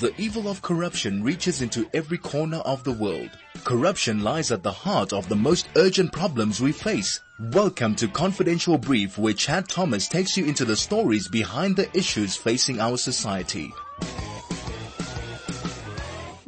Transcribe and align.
The 0.00 0.18
evil 0.18 0.48
of 0.48 0.62
corruption 0.62 1.22
reaches 1.22 1.60
into 1.60 1.86
every 1.92 2.16
corner 2.16 2.56
of 2.56 2.84
the 2.84 2.92
world. 2.92 3.28
Corruption 3.64 4.22
lies 4.22 4.50
at 4.50 4.62
the 4.62 4.72
heart 4.72 5.12
of 5.12 5.28
the 5.28 5.36
most 5.36 5.68
urgent 5.76 6.10
problems 6.10 6.58
we 6.58 6.72
face. 6.72 7.20
Welcome 7.52 7.94
to 7.96 8.08
Confidential 8.08 8.78
Brief 8.78 9.18
where 9.18 9.34
Chad 9.34 9.68
Thomas 9.68 10.08
takes 10.08 10.38
you 10.38 10.46
into 10.46 10.64
the 10.64 10.74
stories 10.74 11.28
behind 11.28 11.76
the 11.76 11.94
issues 11.94 12.34
facing 12.34 12.80
our 12.80 12.96
society. 12.96 13.74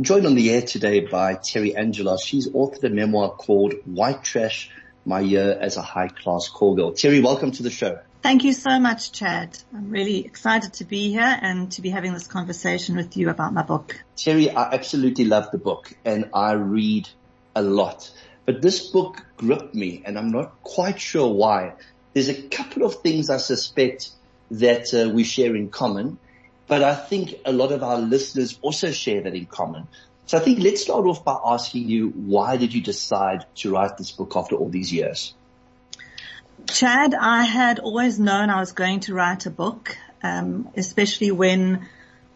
joined 0.00 0.24
on 0.24 0.34
the 0.34 0.50
air 0.50 0.62
today 0.62 1.00
by 1.00 1.34
Terry 1.34 1.76
Angelos. 1.76 2.24
She's 2.24 2.48
authored 2.48 2.84
a 2.84 2.88
memoir 2.88 3.32
called 3.32 3.74
White 3.84 4.24
Trash, 4.24 4.70
My 5.04 5.20
Year 5.20 5.58
as 5.60 5.76
a 5.76 5.82
High 5.82 6.08
Class 6.08 6.48
Call 6.48 6.74
Girl. 6.74 6.92
Terry, 6.92 7.20
welcome 7.20 7.50
to 7.50 7.62
the 7.62 7.68
show. 7.68 7.98
Thank 8.22 8.44
you 8.44 8.52
so 8.52 8.78
much, 8.78 9.12
Chad. 9.12 9.58
I'm 9.74 9.90
really 9.90 10.24
excited 10.24 10.74
to 10.74 10.84
be 10.84 11.10
here 11.10 11.38
and 11.42 11.70
to 11.72 11.82
be 11.82 11.90
having 11.90 12.12
this 12.12 12.28
conversation 12.28 12.96
with 12.96 13.16
you 13.16 13.28
about 13.30 13.52
my 13.52 13.62
book. 13.62 14.02
Terry, 14.16 14.48
I 14.50 14.72
absolutely 14.72 15.24
love 15.24 15.50
the 15.50 15.58
book 15.58 15.92
and 16.04 16.30
I 16.32 16.52
read 16.52 17.08
a 17.56 17.62
lot, 17.62 18.10
but 18.46 18.62
this 18.62 18.88
book 18.90 19.26
gripped 19.36 19.74
me 19.74 20.02
and 20.04 20.16
I'm 20.16 20.30
not 20.30 20.62
quite 20.62 21.00
sure 21.00 21.32
why. 21.34 21.74
There's 22.12 22.28
a 22.28 22.42
couple 22.48 22.84
of 22.84 23.02
things 23.02 23.28
I 23.28 23.38
suspect 23.38 24.10
that 24.52 24.94
uh, 24.94 25.10
we 25.10 25.24
share 25.24 25.56
in 25.56 25.70
common 25.70 26.18
but 26.72 26.82
I 26.82 26.94
think 26.94 27.34
a 27.44 27.52
lot 27.52 27.70
of 27.70 27.82
our 27.82 27.98
listeners 27.98 28.58
also 28.62 28.92
share 28.92 29.20
that 29.24 29.34
in 29.34 29.44
common. 29.44 29.88
So 30.24 30.38
I 30.38 30.40
think 30.40 30.60
let's 30.60 30.80
start 30.80 31.04
off 31.04 31.22
by 31.22 31.36
asking 31.44 31.86
you, 31.86 32.08
why 32.08 32.56
did 32.56 32.72
you 32.72 32.80
decide 32.80 33.44
to 33.56 33.72
write 33.72 33.98
this 33.98 34.10
book 34.10 34.32
after 34.36 34.56
all 34.56 34.70
these 34.70 34.90
years? 34.90 35.34
Chad, 36.66 37.14
I 37.14 37.44
had 37.44 37.78
always 37.78 38.18
known 38.18 38.50
I 38.50 38.60
was 38.60 38.72
going 38.72 39.00
to 39.00 39.14
write 39.14 39.46
a 39.46 39.50
book, 39.50 39.96
um, 40.22 40.68
especially 40.76 41.30
when 41.30 41.88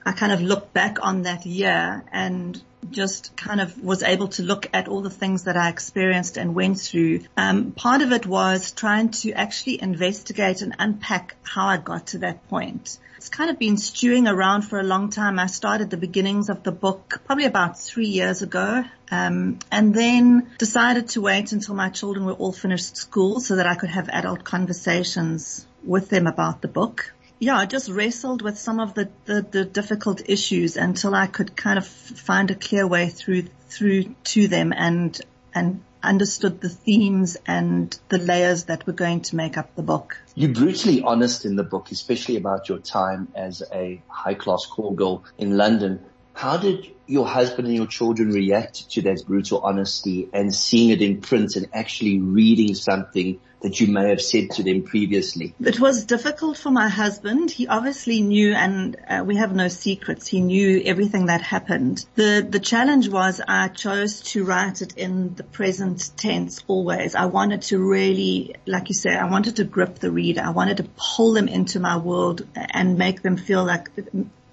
I 0.05 0.13
kind 0.13 0.33
of 0.33 0.41
looked 0.41 0.73
back 0.73 0.99
on 1.01 1.23
that 1.23 1.47
year 1.47 2.05
and 2.13 2.63
just 2.91 3.37
kind 3.37 3.61
of 3.61 3.83
was 3.83 4.03
able 4.03 4.29
to 4.29 4.43
look 4.43 4.69
at 4.73 4.89
all 4.89 5.03
the 5.03 5.11
things 5.11 5.45
that 5.45 5.57
I 5.57 5.69
experienced 5.69 6.37
and 6.37 6.55
went 6.55 6.81
through. 6.81 7.21
Um, 7.37 7.73
part 7.73 8.03
of 8.03 8.13
it 8.13 8.27
was 8.27 8.73
trying 8.73 9.11
to 9.11 9.33
actually 9.33 9.81
investigate 9.83 10.63
and 10.63 10.75
unpack 10.79 11.37
how 11.43 11.67
I 11.67 11.77
got 11.79 12.09
to 12.09 12.19
that 12.19 12.49
point. 12.49 12.99
It's 13.17 13.29
kind 13.29 13.51
of 13.51 13.59
been 13.59 13.77
stewing 13.77 14.29
around 14.29 14.63
for 14.63 14.79
a 14.79 14.85
long 14.85 15.11
time. 15.11 15.39
I 15.39 15.47
started 15.47 15.91
the 15.91 15.97
beginnings 15.97 16.49
of 16.49 16.63
the 16.63 16.71
book 16.71 17.23
probably 17.25 17.47
about 17.47 17.79
three 17.79 18.07
years 18.07 18.43
ago. 18.43 18.85
Um, 19.11 19.59
and 19.71 19.95
then 19.95 20.51
decided 20.59 21.09
to 21.11 21.21
wait 21.21 21.53
until 21.53 21.75
my 21.75 21.89
children 21.89 22.25
were 22.27 22.35
all 22.35 22.53
finished 22.53 22.97
school 22.97 23.41
so 23.41 23.57
that 23.57 23.67
I 23.67 23.75
could 23.75 23.91
have 23.91 24.09
adult 24.09 24.45
conversations 24.45 25.67
with 25.83 26.09
them 26.09 26.27
about 26.27 26.61
the 26.61 26.69
book 26.69 27.13
yeah, 27.39 27.57
I 27.57 27.67
just 27.67 27.91
wrestled 27.91 28.43
with 28.43 28.59
some 28.59 28.81
of 28.81 28.95
the, 28.95 29.11
the, 29.27 29.43
the, 29.43 29.65
difficult 29.65 30.23
issues 30.29 30.77
until 30.77 31.15
I 31.15 31.27
could 31.27 31.57
kind 31.57 31.79
of 31.79 31.87
find 31.87 32.51
a 32.51 32.55
clear 32.55 32.87
way 32.87 33.09
through, 33.09 33.45
through 33.69 34.15
to 34.25 34.49
them 34.49 34.73
and, 34.75 35.21
and 35.55 35.83
understood 36.03 36.61
the 36.61 36.69
themes 36.69 37.37
and 37.47 37.99
the 38.09 38.19
layers 38.19 38.65
that 38.65 38.87
were 38.87 38.93
going 38.93 39.21
to 39.23 39.37
make 39.37 39.59
up 39.59 39.75
the 39.75 39.83
book. 39.83 40.19
You're 40.35 40.53
brutally 40.53 41.03
honest 41.03 41.45
in 41.45 41.57
the 41.57 41.65
book, 41.65 41.91
especially 41.91 42.37
about 42.37 42.69
your 42.69 42.79
time 42.79 43.29
as 43.35 43.63
a 43.73 44.01
high 44.09 44.35
class 44.35 44.65
call 44.67 44.93
girl 44.93 45.25
in 45.37 45.57
London. 45.57 46.05
How 46.37 46.59
did 46.59 46.91
your 47.07 47.27
husband 47.27 47.67
and 47.67 47.75
your 47.75 47.87
children 47.87 48.29
react 48.29 48.91
to 48.91 49.03
that 49.03 49.25
brutal 49.27 49.61
honesty 49.61 50.29
and 50.35 50.55
seeing 50.55 50.91
it 50.91 51.01
in 51.01 51.23
print 51.23 51.57
and 51.57 51.67
actually 51.73 52.21
reading 52.21 52.75
something 52.75 53.41
that 53.63 53.81
you 53.81 53.87
may 53.87 54.11
have 54.11 54.21
said 54.21 54.51
to 54.51 54.63
them 54.63 54.83
previously? 54.83 55.55
It 55.59 55.81
was 55.81 56.05
difficult 56.05 56.59
for 56.59 56.71
my 56.71 56.91
husband. 56.91 57.51
He 57.51 57.67
obviously 57.69 58.21
knew, 58.21 58.53
and 58.53 58.97
uh, 59.09 59.25
we 59.27 59.37
have 59.37 59.55
no 59.55 59.69
secrets. 59.69 60.27
He 60.27 60.43
knew 60.43 60.83
everything 60.85 61.27
that 61.27 61.41
happened. 61.41 62.05
The 62.17 62.47
the 62.47 62.61
challenge 62.61 63.09
was 63.09 63.41
I 63.49 63.69
chose 63.69 64.21
to 64.33 64.45
write 64.45 64.83
it 64.83 64.95
in 64.99 65.35
the 65.37 65.43
present 65.43 66.11
tense 66.19 66.63
always. 66.69 67.15
I 67.15 67.27
wanted 67.27 67.63
to 67.63 67.79
really, 67.79 68.57
like 68.67 68.91
you 68.91 68.95
say, 68.95 69.17
I 69.17 69.31
wanted 69.31 69.57
to 69.57 69.65
grip 69.65 70.01
the 70.01 70.11
reader. 70.11 70.43
I 70.45 70.51
wanted 70.51 70.77
to 70.77 70.87
pull 70.97 71.33
them 71.33 71.49
into 71.49 71.81
my 71.81 71.97
world 71.97 72.47
and 72.55 72.99
make 72.99 73.23
them 73.23 73.39
feel 73.39 73.65
like 73.65 73.89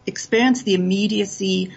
experience 0.06 0.64
the 0.64 0.74
immediacy 0.74 1.74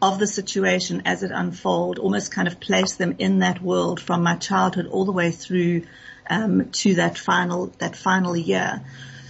of 0.00 0.18
the 0.18 0.26
situation 0.26 1.02
as 1.04 1.22
it 1.22 1.30
unfold, 1.30 1.98
almost 1.98 2.32
kind 2.32 2.48
of 2.48 2.58
place 2.58 2.96
them 2.96 3.14
in 3.18 3.38
that 3.38 3.62
world 3.62 4.00
from 4.00 4.22
my 4.22 4.34
childhood 4.34 4.86
all 4.86 5.04
the 5.04 5.12
way 5.12 5.30
through 5.30 5.82
um, 6.28 6.70
to 6.70 6.94
that 6.94 7.16
final 7.18 7.66
that 7.78 7.94
final 7.94 8.36
year. 8.36 8.82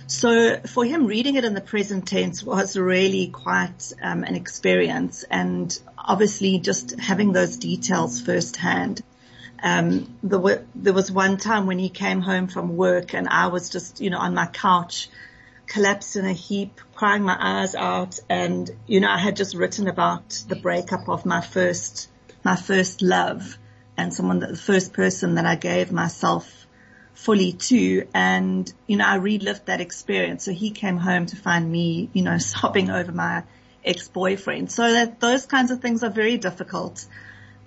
So 0.06 0.60
for 0.60 0.84
him, 0.84 1.06
reading 1.06 1.36
it 1.36 1.44
in 1.44 1.54
the 1.54 1.60
present 1.60 2.06
tense 2.06 2.42
was 2.42 2.76
really 2.76 3.28
quite 3.28 3.92
um, 4.02 4.24
an 4.24 4.34
experience, 4.34 5.24
and 5.30 5.78
obviously 5.96 6.58
just 6.58 6.98
having 6.98 7.32
those 7.32 7.56
details 7.56 8.20
firsthand. 8.20 9.02
Um, 9.62 10.12
there, 10.22 10.66
there 10.74 10.92
was 10.92 11.10
one 11.10 11.36
time 11.36 11.66
when 11.66 11.78
he 11.78 11.88
came 11.88 12.20
home 12.20 12.48
from 12.48 12.76
work, 12.76 13.14
and 13.14 13.28
I 13.28 13.46
was 13.46 13.70
just, 13.70 14.00
you 14.00 14.10
know, 14.10 14.18
on 14.18 14.34
my 14.34 14.46
couch, 14.46 15.08
collapsed 15.72 16.16
in 16.16 16.26
a 16.26 16.32
heap, 16.32 16.80
crying 16.94 17.22
my 17.22 17.36
eyes 17.38 17.74
out, 17.74 18.20
and 18.28 18.70
you 18.86 19.00
know, 19.00 19.10
I 19.10 19.18
had 19.18 19.36
just 19.36 19.54
written 19.54 19.88
about 19.88 20.42
the 20.48 20.56
breakup 20.56 21.08
of 21.08 21.24
my 21.24 21.40
first, 21.40 22.08
my 22.44 22.56
first 22.56 23.00
love, 23.00 23.56
and 23.96 24.12
someone 24.12 24.40
that 24.40 24.50
the 24.50 24.56
first 24.56 24.92
person 24.92 25.36
that 25.36 25.46
I 25.46 25.54
gave 25.54 25.90
myself 25.90 26.66
fully 27.14 27.52
to. 27.52 28.06
And, 28.14 28.72
you 28.86 28.96
know, 28.96 29.06
I 29.06 29.16
relived 29.16 29.66
that 29.66 29.80
experience. 29.80 30.44
So 30.44 30.52
he 30.52 30.70
came 30.70 30.96
home 30.96 31.26
to 31.26 31.36
find 31.36 31.70
me, 31.70 32.10
you 32.12 32.22
know, 32.22 32.38
sobbing 32.52 32.90
over 32.90 33.12
my 33.12 33.44
ex-boyfriend. 33.84 34.70
So 34.70 34.92
that 34.92 35.20
those 35.20 35.46
kinds 35.46 35.70
of 35.70 35.80
things 35.80 36.02
are 36.02 36.10
very 36.10 36.36
difficult. 36.36 37.04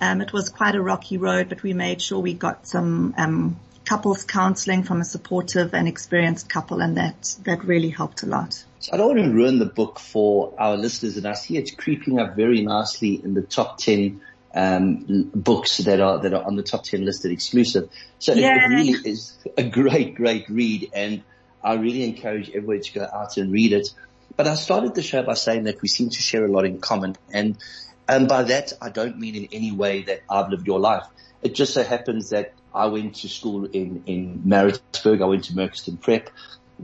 Um, 0.02 0.22
it 0.22 0.34
was 0.34 0.50
quite 0.50 0.76
a 0.76 0.82
rocky 0.82 1.18
road, 1.18 1.50
but 1.50 1.64
we 1.64 1.74
made 1.74 2.02
sure 2.02 2.20
we 2.20 2.34
got 2.34 2.68
some, 2.68 3.14
um, 3.18 3.60
couples 3.86 4.24
counseling 4.24 4.84
from 4.84 5.02
a 5.02 5.06
supportive 5.06 5.74
and 5.74 5.88
experienced 5.88 6.50
couple 6.50 6.82
and 6.82 6.98
that, 6.98 7.36
that 7.44 7.64
really 7.64 7.90
helped 7.90 8.24
a 8.24 8.26
lot. 8.26 8.64
So 8.80 8.94
I 8.94 8.98
don't 8.98 9.16
want 9.16 9.20
to 9.20 9.32
ruin 9.32 9.60
the 9.60 9.66
book 9.66 10.00
for 10.00 10.54
our 10.58 10.76
listeners 10.76 11.18
and 11.18 11.28
I 11.28 11.34
see 11.34 11.58
it's 11.58 11.72
creeping 11.72 12.20
up 12.20 12.36
very 12.36 12.62
nicely 12.62 13.22
in 13.24 13.34
the 13.34 13.42
top 13.42 13.78
10 13.78 14.22
um, 14.56 15.30
books 15.36 15.80
that 15.80 16.00
are 16.00 16.20
that 16.20 16.34
are 16.34 16.44
on 16.44 16.56
the 16.56 16.64
top 16.64 16.84
ten 16.84 17.04
listed 17.04 17.32
exclusive. 17.32 17.90
So 18.20 18.32
it, 18.32 18.40
it, 18.40 18.70
really 18.70 19.10
is 19.10 19.38
a 19.58 19.64
great, 19.64 20.16
great 20.16 20.50
read, 20.50 20.92
and 20.94 21.24
I 21.62 21.74
really 21.74 22.04
encourage 22.04 22.50
everybody 22.50 22.80
to 22.80 22.94
go 22.94 23.08
out 23.12 23.38
and 23.38 23.52
read 23.52 23.74
it. 23.74 23.90
But 24.38 24.48
I 24.48 24.56
started 24.56 24.96
the 24.96 25.02
show 25.02 25.24
by 25.24 25.34
saying 25.34 25.66
that 25.66 25.82
we 25.82 25.90
seem 25.90 26.10
to 26.10 26.22
share 26.22 26.46
a 26.46 26.52
lot 26.52 26.66
in 26.66 26.80
common, 26.80 27.18
and 27.34 27.58
and 28.08 28.30
by 28.30 28.44
that 28.44 28.74
I 28.82 28.90
don't 28.90 29.20
mean 29.20 29.36
in 29.36 29.50
any 29.52 29.74
way 29.74 30.04
that 30.04 30.22
I've 30.30 30.50
lived 30.50 30.66
your 30.66 30.80
life. 30.80 31.06
It 31.44 31.54
just 31.54 31.74
so 31.74 31.84
happens 31.84 32.30
that 32.30 32.54
I 32.76 32.88
went 32.88 33.16
to 33.16 33.30
school 33.30 33.66
in 33.66 34.04
in 34.06 34.42
Maritzburg. 34.44 35.22
I 35.22 35.26
went 35.26 35.46
to 35.46 35.54
Merchiston 35.54 36.00
Prep. 36.00 36.30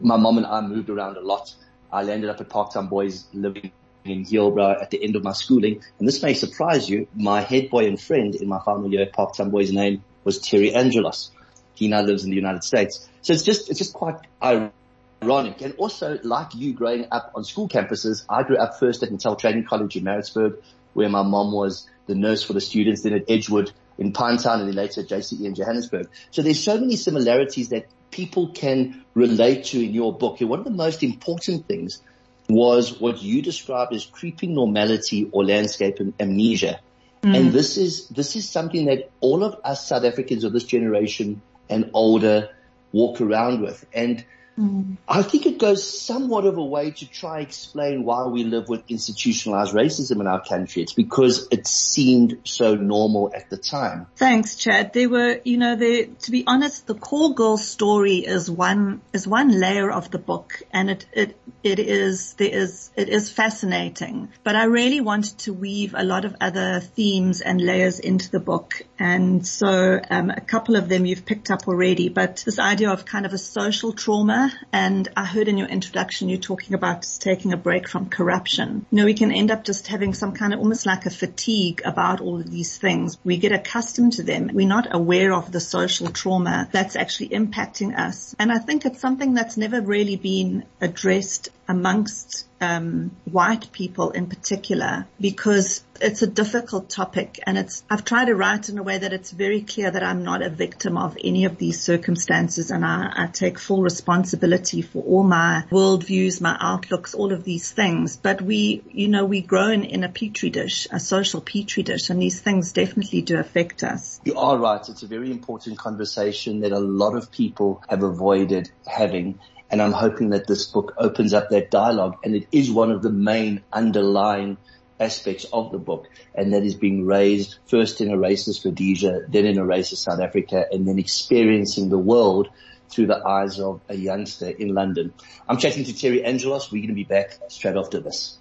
My 0.02 0.16
mom 0.16 0.38
and 0.38 0.47
I 0.47 0.62
moved 0.62 0.90
around 0.90 1.18
a 1.18 1.22
lot. 1.22 1.53
I 1.91 2.03
landed 2.03 2.29
up 2.29 2.40
at 2.40 2.47
Parktown 2.47 2.90
Boys 2.90 3.25
living 3.34 3.72
in 4.06 4.24
Hillbrow 4.24 4.81
at 4.81 4.90
the 4.90 5.03
end 5.03 5.18
of 5.18 5.24
my 5.24 5.34
schooling. 5.34 5.84
And 6.00 6.07
this 6.07 6.24
may 6.24 6.34
surprise 6.34 6.90
you. 6.90 7.07
My 7.13 7.41
head 7.41 7.69
boy 7.69 7.88
and 7.88 8.00
friend 8.00 8.34
in 8.34 8.47
my 8.47 8.59
final 8.63 8.90
year 8.90 9.01
at 9.01 9.13
Parktown 9.13 9.51
Boys 9.51 9.72
name 9.74 10.03
was 10.24 10.40
Terry 10.40 10.74
Angelos. 10.74 11.30
He 11.75 11.90
now 11.90 12.01
lives 12.01 12.24
in 12.24 12.30
the 12.30 12.38
United 12.38 12.63
States. 12.63 13.07
So 13.22 13.34
it's 13.34 13.44
just, 13.44 13.69
it's 13.69 13.78
just 13.78 13.94
quite 13.94 14.16
ironic. 14.41 15.62
And 15.62 15.74
also, 15.78 16.19
like 16.24 16.56
you 16.56 16.74
growing 16.74 17.07
up 17.12 17.34
on 17.35 17.44
school 17.44 17.68
campuses, 17.68 18.24
I 18.30 18.44
grew 18.44 18.57
up 18.57 18.80
first 18.80 19.03
at 19.03 19.12
Natal 19.12 19.35
Training 19.35 19.66
College 19.66 19.97
in 19.97 20.06
Maritzburg, 20.06 20.62
where 20.94 21.09
my 21.09 21.24
mom 21.24 21.51
was 21.51 21.90
the 22.07 22.16
nurse 22.16 22.44
for 22.44 22.53
the 22.53 22.62
students, 22.62 23.01
then 23.01 23.13
at 23.13 23.30
Edgewood 23.30 23.72
in 23.97 24.13
Pinetown, 24.13 24.59
and 24.59 24.68
then 24.68 24.75
later 24.75 25.02
at 25.02 25.07
JCE 25.07 25.46
in 25.46 25.56
Johannesburg. 25.56 26.09
So 26.31 26.41
there's 26.41 26.63
so 26.63 26.79
many 26.79 26.96
similarities 26.96 27.69
that 27.69 27.88
people 28.12 28.50
can 28.50 29.03
relate 29.13 29.66
to 29.66 29.84
in 29.84 29.94
your 29.94 30.13
book. 30.13 30.41
And 30.41 30.50
one 30.50 30.59
of 30.59 30.66
the 30.66 30.72
most 30.72 31.03
important 31.03 31.68
things 31.68 32.01
was 32.50 33.00
what 33.00 33.22
you 33.22 33.41
described 33.41 33.94
as 33.94 34.06
creeping 34.06 34.54
normality 34.54 35.30
or 35.31 35.45
landscape 35.45 36.00
amnesia. 36.19 36.80
Mm. 37.24 37.38
And 37.38 37.51
this 37.54 37.77
is, 37.77 38.07
this 38.10 38.36
is 38.36 38.50
something 38.50 38.86
that 38.86 39.10
all 39.19 39.44
of 39.44 39.56
us 39.63 39.88
South 39.88 40.04
Africans 40.04 40.44
of 40.44 40.54
this 40.54 40.63
generation 40.63 41.42
and 41.69 41.92
older 41.94 42.50
walk 42.92 43.21
around 43.21 43.62
with. 43.62 43.86
And 43.94 44.25
Mm. 44.62 44.98
I 45.08 45.24
think 45.24 45.48
it 45.48 45.58
goes 45.58 45.81
somewhat 46.02 46.46
of 46.46 46.58
a 46.58 46.63
way 46.63 46.92
to 46.92 47.10
try 47.10 47.40
and 47.40 47.48
explain 47.48 48.04
why 48.04 48.28
we 48.28 48.44
live 48.44 48.69
with 48.69 48.84
institutionalized 48.90 49.74
racism 49.74 50.19
in 50.19 50.28
our 50.28 50.44
country. 50.44 50.84
It's 50.84 50.94
because 50.94 51.48
it 51.52 51.66
seemed 51.66 52.40
so 52.44 52.75
normal 52.75 53.31
at 53.36 53.50
the 53.50 53.58
time. 53.58 54.06
Thanks, 54.16 54.56
Chad. 54.56 54.94
They 54.94 55.08
were, 55.08 55.40
you 55.44 55.58
know, 55.58 55.75
they, 55.75 56.06
to 56.06 56.31
be 56.31 56.44
honest, 56.46 56.86
the 56.86 56.94
call 56.94 57.34
girl 57.34 57.58
story 57.58 58.18
is 58.18 58.52
one, 58.52 59.02
is 59.13 59.28
one 59.28 59.60
layer 59.60 59.90
of 59.90 60.12
the 60.12 60.19
book 60.19 60.62
and 60.72 60.92
it, 60.92 61.06
it, 61.12 61.38
it 61.63 61.80
is, 61.80 62.34
there 62.34 62.52
is, 62.52 62.92
it 62.96 63.10
is 63.10 63.31
fascinating, 63.31 64.30
but 64.44 64.56
I 64.56 64.66
really 64.66 65.02
wanted 65.02 65.40
to 65.40 65.54
weave 65.54 65.96
a 65.98 66.04
lot 66.04 66.25
of 66.25 66.36
other 66.40 66.81
themes 66.81 67.42
and 67.42 67.60
layers 67.60 68.00
into 68.00 68.30
the 68.30 68.40
book. 68.40 68.84
And 69.00 69.46
so, 69.46 70.00
um, 70.10 70.30
a 70.30 70.42
couple 70.42 70.75
of 70.75 70.88
them 70.88 71.06
you've 71.06 71.25
picked 71.25 71.50
up 71.50 71.68
already, 71.68 72.10
but 72.10 72.44
this 72.46 72.60
idea 72.60 72.92
of 72.92 73.06
kind 73.06 73.25
of 73.25 73.34
a 73.34 73.38
social 73.40 73.94
trauma 73.94 74.50
And 74.71 75.07
I 75.15 75.25
heard 75.25 75.48
in 75.48 75.57
your 75.57 75.68
introduction 75.68 76.30
you 76.30 76.38
talking 76.38 76.74
about 76.74 77.07
taking 77.19 77.53
a 77.53 77.57
break 77.57 77.88
from 77.88 78.09
corruption. 78.09 78.86
You 78.92 78.98
know, 78.98 79.06
we 79.06 79.13
can 79.13 79.31
end 79.31 79.51
up 79.51 79.63
just 79.63 79.88
having 79.88 80.13
some 80.13 80.33
kind 80.33 80.53
of 80.53 80.59
almost 80.59 80.86
like 80.86 81.06
a 81.06 81.09
fatigue 81.09 81.81
about 81.86 82.21
all 82.21 82.39
of 82.39 82.50
these 82.50 82.77
things. 82.77 83.18
We 83.24 83.38
get 83.38 83.51
accustomed 83.51 84.13
to 84.13 84.24
them. 84.24 84.50
We're 84.53 84.68
not 84.68 84.94
aware 84.94 85.33
of 85.33 85.51
the 85.51 85.59
social 85.59 86.07
trauma 86.07 86.69
that's 86.71 86.95
actually 86.95 87.30
impacting 87.30 87.98
us. 87.98 88.36
And 88.39 88.51
I 88.51 88.59
think 88.59 88.86
it's 88.86 89.00
something 89.00 89.33
that's 89.33 89.57
never 89.57 89.81
really 89.81 90.15
been 90.15 90.63
addressed 90.80 91.50
amongst 91.71 92.45
um, 92.62 93.12
white 93.25 93.71
people 93.71 94.12
in 94.12 94.27
particular 94.27 95.07
because 95.19 95.83
it's 96.00 96.21
a 96.21 96.27
difficult 96.27 96.89
topic 96.89 97.39
and 97.45 97.57
it's 97.57 97.83
I've 97.89 98.06
tried 98.06 98.25
to 98.25 98.35
write 98.35 98.69
in 98.69 98.77
a 98.77 98.83
way 98.83 98.97
that 99.00 99.13
it's 99.13 99.31
very 99.31 99.62
clear 99.62 99.89
that 99.89 100.03
I'm 100.03 100.23
not 100.23 100.41
a 100.41 100.50
victim 100.50 100.97
of 100.97 101.18
any 101.23 101.45
of 101.45 101.57
these 101.57 101.81
circumstances 101.81 102.69
and 102.69 102.85
I, 102.85 103.12
I 103.15 103.27
take 103.27 103.57
full 103.57 103.81
responsibility 103.81 104.81
for 104.83 105.01
all 105.03 105.23
my 105.23 105.63
worldviews, 105.71 106.41
my 106.41 106.56
outlooks, 106.59 107.15
all 107.15 107.33
of 107.33 107.44
these 107.44 107.71
things. 107.71 108.17
But 108.17 108.41
we, 108.41 108.83
you 108.91 109.07
know, 109.07 109.25
we 109.25 109.41
grown 109.41 109.83
in 109.83 110.03
a 110.03 110.09
petri 110.09 110.50
dish, 110.50 110.88
a 110.91 111.00
social 111.00 111.41
petri 111.41 111.83
dish, 111.83 112.09
and 112.09 112.21
these 112.21 112.39
things 112.39 112.74
definitely 112.74 113.21
do 113.21 113.38
affect 113.38 113.83
us. 113.83 114.19
You 114.24 114.38
are 114.38 114.57
right. 114.57 114.88
It's 114.88 115.03
a 115.03 115.07
very 115.07 115.31
important 115.31 115.77
conversation 115.77 116.62
that 116.62 116.71
a 116.71 116.79
lot 116.79 117.15
of 117.15 117.31
people 117.31 117.81
have 117.89 118.03
avoided 118.03 118.69
having. 118.85 119.39
And 119.71 119.81
I'm 119.81 119.94
hoping 119.94 120.31
that 120.31 120.47
this 120.47 120.65
book 120.65 120.94
opens 120.97 121.33
up 121.33 121.50
that 121.50 121.71
dialogue 121.71 122.18
and 122.23 122.35
it 122.35 122.47
is 122.51 122.69
one 122.69 122.91
of 122.91 123.01
the 123.01 123.09
main 123.09 123.63
underlying 123.71 124.57
aspects 125.00 125.45
of 125.53 125.71
the 125.71 125.79
book. 125.79 126.07
And 126.35 126.53
that 126.53 126.63
is 126.63 126.75
being 126.75 127.06
raised 127.06 127.57
first 127.68 128.01
in 128.01 128.12
a 128.12 128.18
racist 128.18 128.65
Rhodesia, 128.65 129.21
then 129.29 129.45
in 129.45 129.57
a 129.57 129.63
racist 129.63 130.03
South 130.03 130.19
Africa, 130.19 130.65
and 130.71 130.85
then 130.85 131.00
experiencing 131.00 131.89
the 131.89 131.97
world 131.97 132.50
through 132.89 133.07
the 133.07 133.25
eyes 133.25 133.59
of 133.59 133.79
a 133.88 133.95
youngster 133.95 134.50
in 134.50 134.73
London. 134.73 135.13
I'm 135.47 135.57
chatting 135.57 135.85
to 135.85 135.97
Terry 135.97 136.24
Angelos. 136.24 136.69
We're 136.69 136.79
going 136.79 136.89
to 136.89 136.94
be 136.94 137.06
back 137.06 137.39
straight 137.47 137.77
after 137.77 138.01
this. 138.01 138.38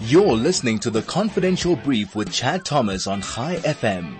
You're 0.00 0.34
listening 0.34 0.78
to 0.80 0.90
the 0.90 1.02
Confidential 1.02 1.76
Brief 1.76 2.14
with 2.14 2.32
Chad 2.32 2.64
Thomas 2.64 3.06
on 3.06 3.20
Chai 3.20 3.56
FM. 3.56 4.16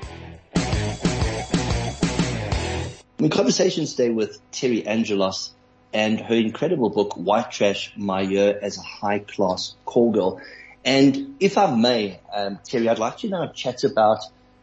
In 3.19 3.31
conversation 3.31 3.87
today 3.87 4.11
with 4.11 4.39
Terry 4.53 4.87
Angelos 4.87 5.55
and 5.91 6.21
her 6.21 6.35
incredible 6.35 6.91
book, 6.91 7.15
White 7.17 7.51
Trash, 7.51 7.95
My 7.97 8.21
Year 8.21 8.59
as 8.61 8.77
a 8.77 8.83
High 8.83 9.21
Class 9.21 9.75
Call 9.87 10.13
Girl. 10.13 10.41
And 10.85 11.37
if 11.41 11.57
I 11.57 11.75
may, 11.75 12.21
um, 12.35 12.59
Terry, 12.63 12.91
I'd 12.91 12.99
like 12.99 13.17
to 13.19 13.31
now 13.31 13.47
chat 13.47 13.85
about 13.85 14.19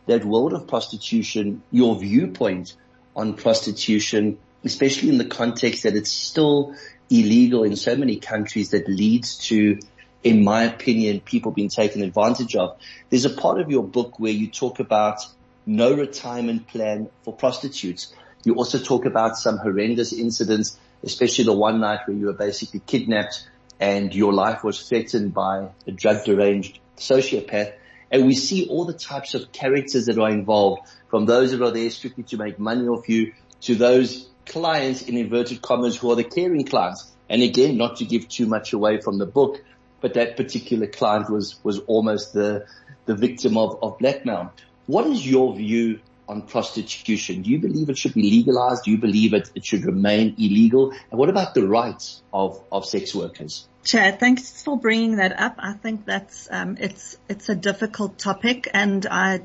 that 0.05 0.23
world 0.23 0.53
of 0.53 0.67
prostitution, 0.67 1.63
your 1.71 1.95
viewpoint 1.95 2.75
on 3.15 3.33
prostitution, 3.33 4.37
especially 4.63 5.09
in 5.09 5.17
the 5.17 5.25
context 5.25 5.81
that 5.81 5.95
it's 5.95 6.11
still 6.11 6.75
illegal 7.09 7.63
in 7.63 7.75
so 7.75 7.95
many 7.95 8.17
countries 8.17 8.69
that 8.69 8.87
leads 8.87 9.39
to, 9.47 9.79
in 10.23 10.43
my 10.43 10.65
opinion, 10.65 11.21
people 11.21 11.51
being 11.51 11.69
taken 11.69 12.03
advantage 12.03 12.55
of. 12.55 12.77
There's 13.09 13.25
a 13.25 13.31
part 13.31 13.59
of 13.59 13.71
your 13.71 13.83
book 13.83 14.19
where 14.19 14.31
you 14.31 14.47
talk 14.47 14.79
about 14.79 15.25
no 15.65 15.95
retirement 15.95 16.67
plan 16.67 17.09
for 17.23 17.33
prostitutes. 17.33 18.13
You 18.43 18.55
also 18.55 18.77
talk 18.79 19.05
about 19.05 19.37
some 19.37 19.57
horrendous 19.57 20.13
incidents, 20.13 20.77
especially 21.03 21.45
the 21.45 21.53
one 21.53 21.79
night 21.79 22.01
where 22.05 22.17
you 22.17 22.25
were 22.25 22.33
basically 22.33 22.81
kidnapped 22.85 23.47
and 23.79 24.13
your 24.13 24.33
life 24.33 24.63
was 24.63 24.87
threatened 24.87 25.33
by 25.33 25.69
a 25.87 25.91
drug 25.91 26.25
deranged 26.25 26.79
sociopath. 26.97 27.73
And 28.11 28.25
we 28.25 28.35
see 28.35 28.67
all 28.67 28.85
the 28.85 28.93
types 28.93 29.33
of 29.33 29.51
characters 29.51 30.05
that 30.05 30.19
are 30.19 30.29
involved 30.29 30.87
from 31.09 31.25
those 31.25 31.51
that 31.51 31.61
are 31.61 31.71
there 31.71 31.89
strictly 31.89 32.23
to 32.25 32.37
make 32.37 32.59
money 32.59 32.87
off 32.87 33.09
you 33.09 33.33
to 33.61 33.75
those 33.75 34.29
clients 34.45 35.01
in 35.03 35.17
inverted 35.17 35.61
commas 35.61 35.97
who 35.97 36.11
are 36.11 36.15
the 36.15 36.23
caring 36.23 36.65
clients. 36.65 37.11
And 37.29 37.41
again, 37.41 37.77
not 37.77 37.97
to 37.97 38.05
give 38.05 38.27
too 38.27 38.45
much 38.45 38.73
away 38.73 38.99
from 39.01 39.17
the 39.17 39.25
book, 39.25 39.63
but 40.01 40.15
that 40.15 40.37
particular 40.37 40.85
client 40.85 41.29
was, 41.29 41.55
was 41.63 41.79
almost 41.79 42.33
the, 42.33 42.67
the 43.05 43.15
victim 43.15 43.57
of, 43.57 43.79
of 43.81 43.97
blackmail. 43.97 44.51
What 44.85 45.07
is 45.07 45.25
your 45.25 45.55
view 45.55 46.01
on 46.27 46.43
prostitution? 46.43 47.41
Do 47.41 47.49
you 47.49 47.59
believe 47.59 47.89
it 47.89 47.97
should 47.97 48.13
be 48.13 48.23
legalized? 48.23 48.83
Do 48.83 48.91
you 48.91 48.97
believe 48.97 49.33
it, 49.33 49.49
it 49.55 49.65
should 49.65 49.85
remain 49.85 50.35
illegal? 50.37 50.93
And 51.11 51.19
what 51.19 51.29
about 51.29 51.53
the 51.53 51.67
rights 51.67 52.21
of, 52.33 52.61
of 52.71 52.85
sex 52.85 53.13
workers? 53.13 53.67
Chad, 53.83 54.19
thanks 54.19 54.63
for 54.63 54.77
bringing 54.77 55.17
that 55.17 55.37
up. 55.39 55.55
I 55.59 55.73
think 55.73 56.05
that's 56.05 56.47
um, 56.49 56.77
it's 56.79 57.17
it's 57.27 57.49
a 57.49 57.55
difficult 57.55 58.17
topic, 58.17 58.69
and 58.73 59.05
I 59.05 59.41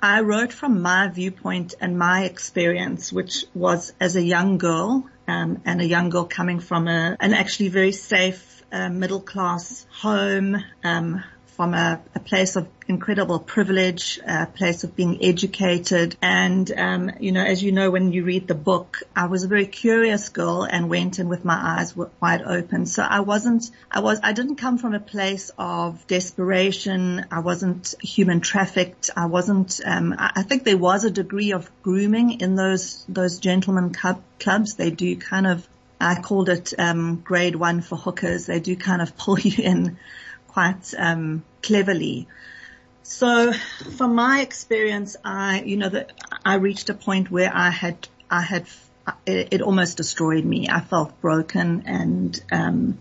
I 0.00 0.22
wrote 0.22 0.54
from 0.54 0.80
my 0.80 1.08
viewpoint 1.08 1.74
and 1.78 1.98
my 1.98 2.24
experience, 2.24 3.12
which 3.12 3.44
was 3.52 3.92
as 4.00 4.16
a 4.16 4.22
young 4.22 4.56
girl 4.56 5.06
um, 5.28 5.60
and 5.66 5.82
a 5.82 5.84
young 5.84 6.08
girl 6.08 6.24
coming 6.24 6.60
from 6.60 6.88
a 6.88 7.18
an 7.20 7.34
actually 7.34 7.68
very 7.68 7.92
safe 7.92 8.62
uh, 8.72 8.88
middle 8.88 9.20
class 9.20 9.86
home. 9.90 10.56
Um, 10.82 11.22
from 11.56 11.74
a, 11.74 12.00
a, 12.14 12.20
place 12.20 12.56
of 12.56 12.68
incredible 12.88 13.38
privilege, 13.38 14.20
a 14.26 14.46
place 14.46 14.84
of 14.84 14.96
being 14.96 15.22
educated. 15.22 16.16
And, 16.22 16.70
um, 16.72 17.10
you 17.20 17.32
know, 17.32 17.44
as 17.44 17.62
you 17.62 17.72
know, 17.72 17.90
when 17.90 18.12
you 18.12 18.24
read 18.24 18.48
the 18.48 18.54
book, 18.54 19.02
I 19.14 19.26
was 19.26 19.44
a 19.44 19.48
very 19.48 19.66
curious 19.66 20.28
girl 20.28 20.64
and 20.64 20.88
went 20.88 21.18
in 21.18 21.28
with 21.28 21.44
my 21.44 21.78
eyes 21.78 21.94
wide 21.96 22.42
open. 22.42 22.86
So 22.86 23.02
I 23.02 23.20
wasn't, 23.20 23.70
I 23.90 24.00
was, 24.00 24.20
I 24.22 24.32
didn't 24.32 24.56
come 24.56 24.78
from 24.78 24.94
a 24.94 25.00
place 25.00 25.50
of 25.58 26.06
desperation. 26.06 27.26
I 27.30 27.40
wasn't 27.40 27.94
human 28.02 28.40
trafficked. 28.40 29.10
I 29.16 29.26
wasn't, 29.26 29.80
um, 29.84 30.14
I, 30.18 30.42
think 30.42 30.64
there 30.64 30.78
was 30.78 31.04
a 31.04 31.10
degree 31.10 31.52
of 31.52 31.70
grooming 31.82 32.40
in 32.40 32.54
those, 32.54 33.04
those 33.08 33.38
gentlemen 33.38 33.92
club, 33.92 34.22
clubs. 34.38 34.74
They 34.74 34.90
do 34.90 35.16
kind 35.16 35.46
of 35.46 35.66
I 36.00 36.20
called 36.20 36.48
it 36.48 36.72
um, 36.78 37.16
grade 37.16 37.54
one 37.54 37.82
for 37.82 37.96
hookers. 37.96 38.46
They 38.46 38.58
do 38.58 38.74
kind 38.74 39.02
of 39.02 39.16
pull 39.16 39.38
you 39.38 39.62
in 39.62 39.98
quite 40.52 40.94
um, 40.98 41.44
cleverly. 41.62 42.26
So 43.02 43.52
from 43.96 44.14
my 44.14 44.40
experience, 44.40 45.16
I, 45.24 45.62
you 45.62 45.76
know, 45.76 45.88
that 45.88 46.12
I 46.44 46.54
reached 46.56 46.90
a 46.90 46.94
point 46.94 47.30
where 47.30 47.50
I 47.54 47.70
had, 47.70 48.08
I 48.30 48.40
had, 48.40 48.66
it, 49.26 49.48
it 49.52 49.62
almost 49.62 49.96
destroyed 49.96 50.44
me. 50.44 50.68
I 50.68 50.80
felt 50.80 51.20
broken 51.20 51.84
and, 51.86 52.42
um, 52.52 52.98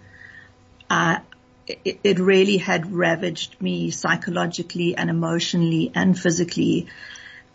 I, 0.89 1.21
it, 1.67 1.99
it 2.03 2.19
really 2.19 2.57
had 2.57 2.91
ravaged 2.91 3.61
me 3.61 3.91
psychologically 3.91 4.95
and 4.95 5.09
emotionally 5.09 5.91
and 5.93 6.17
physically 6.17 6.87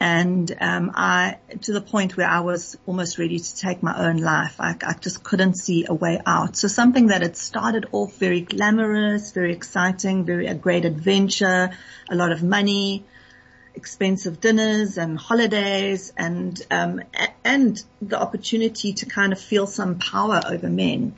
and 0.01 0.55
um, 0.61 0.93
I 0.95 1.39
to 1.63 1.73
the 1.73 1.81
point 1.81 2.17
where 2.17 2.29
I 2.29 2.41
was 2.41 2.77
almost 2.87 3.19
ready 3.19 3.39
to 3.39 3.57
take 3.57 3.83
my 3.83 4.07
own 4.07 4.19
life. 4.19 4.57
I, 4.59 4.77
I, 4.83 4.95
just 4.95 5.23
couldn't 5.23 5.55
see 5.55 5.87
a 5.89 5.95
way 5.95 6.21
out. 6.27 6.57
So 6.57 6.69
something 6.69 7.09
that 7.09 7.23
had 7.23 7.37
started 7.37 7.87
off 7.93 8.17
very 8.17 8.41
glamorous, 8.41 9.33
very 9.33 9.53
exciting, 9.53 10.25
very 10.25 10.47
a 10.47 10.55
great 10.55 10.85
adventure, 10.85 11.71
a 12.11 12.15
lot 12.15 12.33
of 12.33 12.43
money, 12.43 13.05
expensive 13.75 14.41
dinners 14.41 14.99
and 14.99 15.17
holidays, 15.17 16.13
and 16.17 16.61
um, 16.71 17.03
and 17.45 17.83
the 18.03 18.21
opportunity 18.21 18.95
to 18.95 19.07
kind 19.07 19.33
of 19.33 19.41
feel 19.41 19.67
some 19.67 19.99
power 19.99 20.41
over 20.47 20.69
men. 20.69 21.15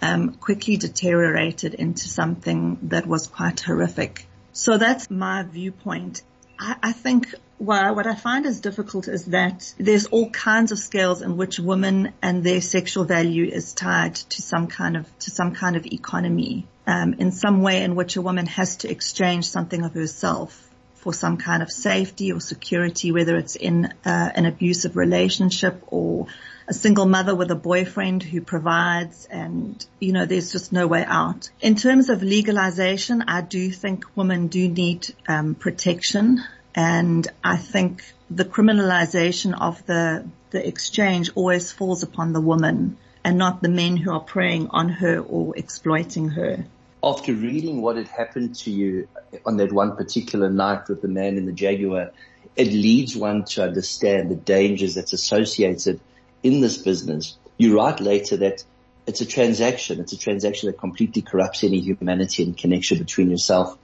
Um, 0.00 0.34
quickly 0.34 0.76
deteriorated 0.76 1.74
into 1.74 2.06
something 2.06 2.78
that 2.82 3.04
was 3.04 3.26
quite 3.26 3.58
horrific. 3.58 4.28
So 4.52 4.78
that's 4.78 5.10
my 5.10 5.42
viewpoint. 5.42 6.22
I, 6.58 6.76
I 6.82 6.92
think 6.92 7.34
what 7.58 8.06
I 8.06 8.14
find 8.14 8.46
is 8.46 8.60
difficult 8.60 9.08
is 9.08 9.26
that 9.26 9.74
there's 9.78 10.06
all 10.06 10.30
kinds 10.30 10.70
of 10.70 10.78
scales 10.78 11.22
in 11.22 11.36
which 11.36 11.58
women 11.58 12.12
and 12.22 12.44
their 12.44 12.60
sexual 12.60 13.04
value 13.04 13.44
is 13.46 13.72
tied 13.72 14.14
to 14.14 14.42
some 14.42 14.68
kind 14.68 14.96
of 14.96 15.18
to 15.20 15.30
some 15.30 15.54
kind 15.54 15.76
of 15.76 15.84
economy, 15.86 16.66
um, 16.86 17.14
in 17.14 17.32
some 17.32 17.62
way 17.62 17.82
in 17.82 17.96
which 17.96 18.16
a 18.16 18.22
woman 18.22 18.46
has 18.46 18.76
to 18.78 18.90
exchange 18.90 19.48
something 19.48 19.84
of 19.84 19.94
herself 19.94 20.68
for 20.94 21.12
some 21.12 21.36
kind 21.36 21.62
of 21.62 21.70
safety 21.70 22.32
or 22.32 22.40
security, 22.40 23.12
whether 23.12 23.36
it's 23.36 23.56
in 23.56 23.86
uh, 24.04 24.30
an 24.34 24.46
abusive 24.46 24.96
relationship 24.96 25.82
or 25.88 26.26
a 26.68 26.74
single 26.74 27.06
mother 27.06 27.34
with 27.34 27.50
a 27.50 27.56
boyfriend 27.56 28.22
who 28.22 28.42
provides 28.42 29.26
and, 29.30 29.84
you 30.00 30.12
know, 30.12 30.26
there's 30.26 30.52
just 30.52 30.70
no 30.70 30.86
way 30.86 31.02
out. 31.02 31.48
In 31.62 31.76
terms 31.76 32.10
of 32.10 32.22
legalization, 32.22 33.22
I 33.22 33.40
do 33.40 33.70
think 33.70 34.04
women 34.14 34.48
do 34.48 34.68
need 34.68 35.14
um, 35.26 35.54
protection. 35.54 36.44
And 36.74 37.26
I 37.42 37.56
think 37.56 38.02
the 38.30 38.44
criminalization 38.44 39.58
of 39.58 39.84
the, 39.86 40.26
the 40.50 40.66
exchange 40.66 41.30
always 41.34 41.72
falls 41.72 42.02
upon 42.02 42.34
the 42.34 42.40
woman 42.40 42.98
and 43.24 43.38
not 43.38 43.62
the 43.62 43.70
men 43.70 43.96
who 43.96 44.12
are 44.12 44.20
preying 44.20 44.68
on 44.68 44.90
her 44.90 45.18
or 45.20 45.56
exploiting 45.56 46.28
her. 46.28 46.66
After 47.02 47.32
reading 47.32 47.80
what 47.80 47.96
had 47.96 48.08
happened 48.08 48.56
to 48.56 48.70
you 48.70 49.08
on 49.46 49.56
that 49.56 49.72
one 49.72 49.96
particular 49.96 50.50
night 50.50 50.88
with 50.88 51.00
the 51.00 51.08
man 51.08 51.38
in 51.38 51.46
the 51.46 51.52
Jaguar, 51.52 52.10
it 52.56 52.68
leads 52.68 53.16
one 53.16 53.44
to 53.44 53.62
understand 53.62 54.30
the 54.30 54.34
dangers 54.34 54.94
that's 54.96 55.12
associated 55.12 56.00
in 56.42 56.60
this 56.60 56.78
business. 56.78 57.36
You 57.56 57.76
write 57.76 58.00
later 58.00 58.36
that 58.38 58.64
it's 59.06 59.20
a 59.20 59.26
transaction. 59.26 60.00
It's 60.00 60.12
a 60.12 60.18
transaction 60.18 60.68
that 60.68 60.78
completely 60.78 61.22
corrupts 61.22 61.64
any 61.64 61.80
humanity 61.80 62.42
and 62.42 62.56
connection 62.56 62.98
between 62.98 63.30
yourself 63.30 63.76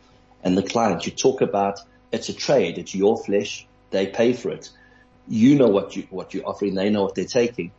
and 0.43 0.57
the 0.57 0.63
client. 0.63 1.07
You 1.07 1.13
talk 1.13 1.41
about 1.41 1.81
it's 2.13 2.29
a 2.29 2.35
trade. 2.35 2.79
It's 2.79 2.95
your 2.95 3.17
flesh. 3.17 3.67
They 3.91 4.07
pay 4.07 4.33
for 4.33 4.51
it. 4.51 4.71
You 5.27 5.57
know 5.57 5.69
what 5.69 5.97
you, 5.97 6.07
what 6.11 6.35
you're 6.35 6.47
offering. 6.47 6.75
They 6.75 6.91
know 6.91 7.03
what 7.03 7.15
they're 7.15 7.25
taking. 7.25 7.73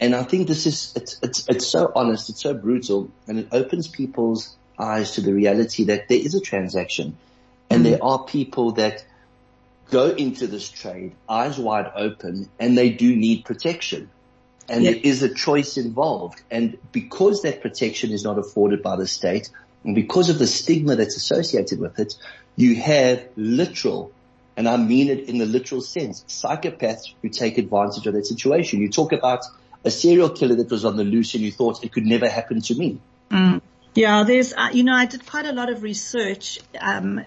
And 0.00 0.14
I 0.14 0.22
think 0.22 0.48
this 0.48 0.66
is, 0.66 0.92
it's, 0.96 1.18
it's, 1.22 1.48
it's 1.48 1.66
so 1.66 1.90
honest, 1.94 2.28
it's 2.28 2.42
so 2.42 2.52
brutal, 2.54 3.10
and 3.28 3.38
it 3.38 3.48
opens 3.52 3.86
people's 3.86 4.56
eyes 4.78 5.12
to 5.14 5.20
the 5.20 5.32
reality 5.32 5.84
that 5.84 6.08
there 6.08 6.18
is 6.18 6.34
a 6.34 6.40
transaction 6.40 7.16
and 7.70 7.84
there 7.84 7.98
mm-hmm. 7.98 8.06
are 8.06 8.24
people 8.24 8.72
that 8.72 9.04
go 9.90 10.10
into 10.10 10.46
this 10.46 10.68
trade 10.68 11.12
eyes 11.28 11.58
wide 11.58 11.90
open 11.94 12.48
and 12.58 12.76
they 12.76 12.90
do 12.90 13.14
need 13.14 13.44
protection. 13.44 14.10
And 14.68 14.84
there 14.84 14.94
is 14.94 15.22
a 15.22 15.32
choice 15.32 15.76
involved. 15.76 16.40
And 16.50 16.78
because 16.90 17.42
that 17.42 17.60
protection 17.60 18.12
is 18.12 18.24
not 18.24 18.38
afforded 18.38 18.82
by 18.82 18.96
the 18.96 19.06
state 19.06 19.50
and 19.84 19.94
because 19.94 20.30
of 20.30 20.38
the 20.38 20.46
stigma 20.46 20.96
that's 20.96 21.16
associated 21.16 21.78
with 21.78 21.98
it, 21.98 22.14
you 22.56 22.76
have 22.76 23.22
literal, 23.36 24.12
and 24.56 24.68
I 24.68 24.76
mean 24.76 25.08
it 25.08 25.28
in 25.28 25.38
the 25.38 25.46
literal 25.46 25.82
sense, 25.82 26.24
psychopaths 26.26 27.12
who 27.22 27.28
take 27.28 27.58
advantage 27.58 28.06
of 28.06 28.14
that 28.14 28.26
situation. 28.26 28.80
You 28.80 28.88
talk 28.88 29.12
about 29.12 29.44
a 29.84 29.90
serial 29.90 30.30
killer 30.30 30.54
that 30.56 30.70
was 30.70 30.84
on 30.84 30.96
the 30.96 31.04
loose 31.04 31.34
and 31.34 31.42
you 31.42 31.52
thought 31.52 31.84
it 31.84 31.92
could 31.92 32.06
never 32.06 32.28
happen 32.28 32.62
to 32.62 32.74
me. 32.74 32.98
Mm. 33.30 33.60
Yeah, 33.94 34.24
there's, 34.24 34.52
uh, 34.52 34.70
you 34.72 34.82
know, 34.82 34.94
I 34.94 35.06
did 35.06 35.26
quite 35.26 35.46
a 35.46 35.52
lot 35.52 35.70
of 35.70 35.82
research, 35.82 36.58
um, 36.80 37.20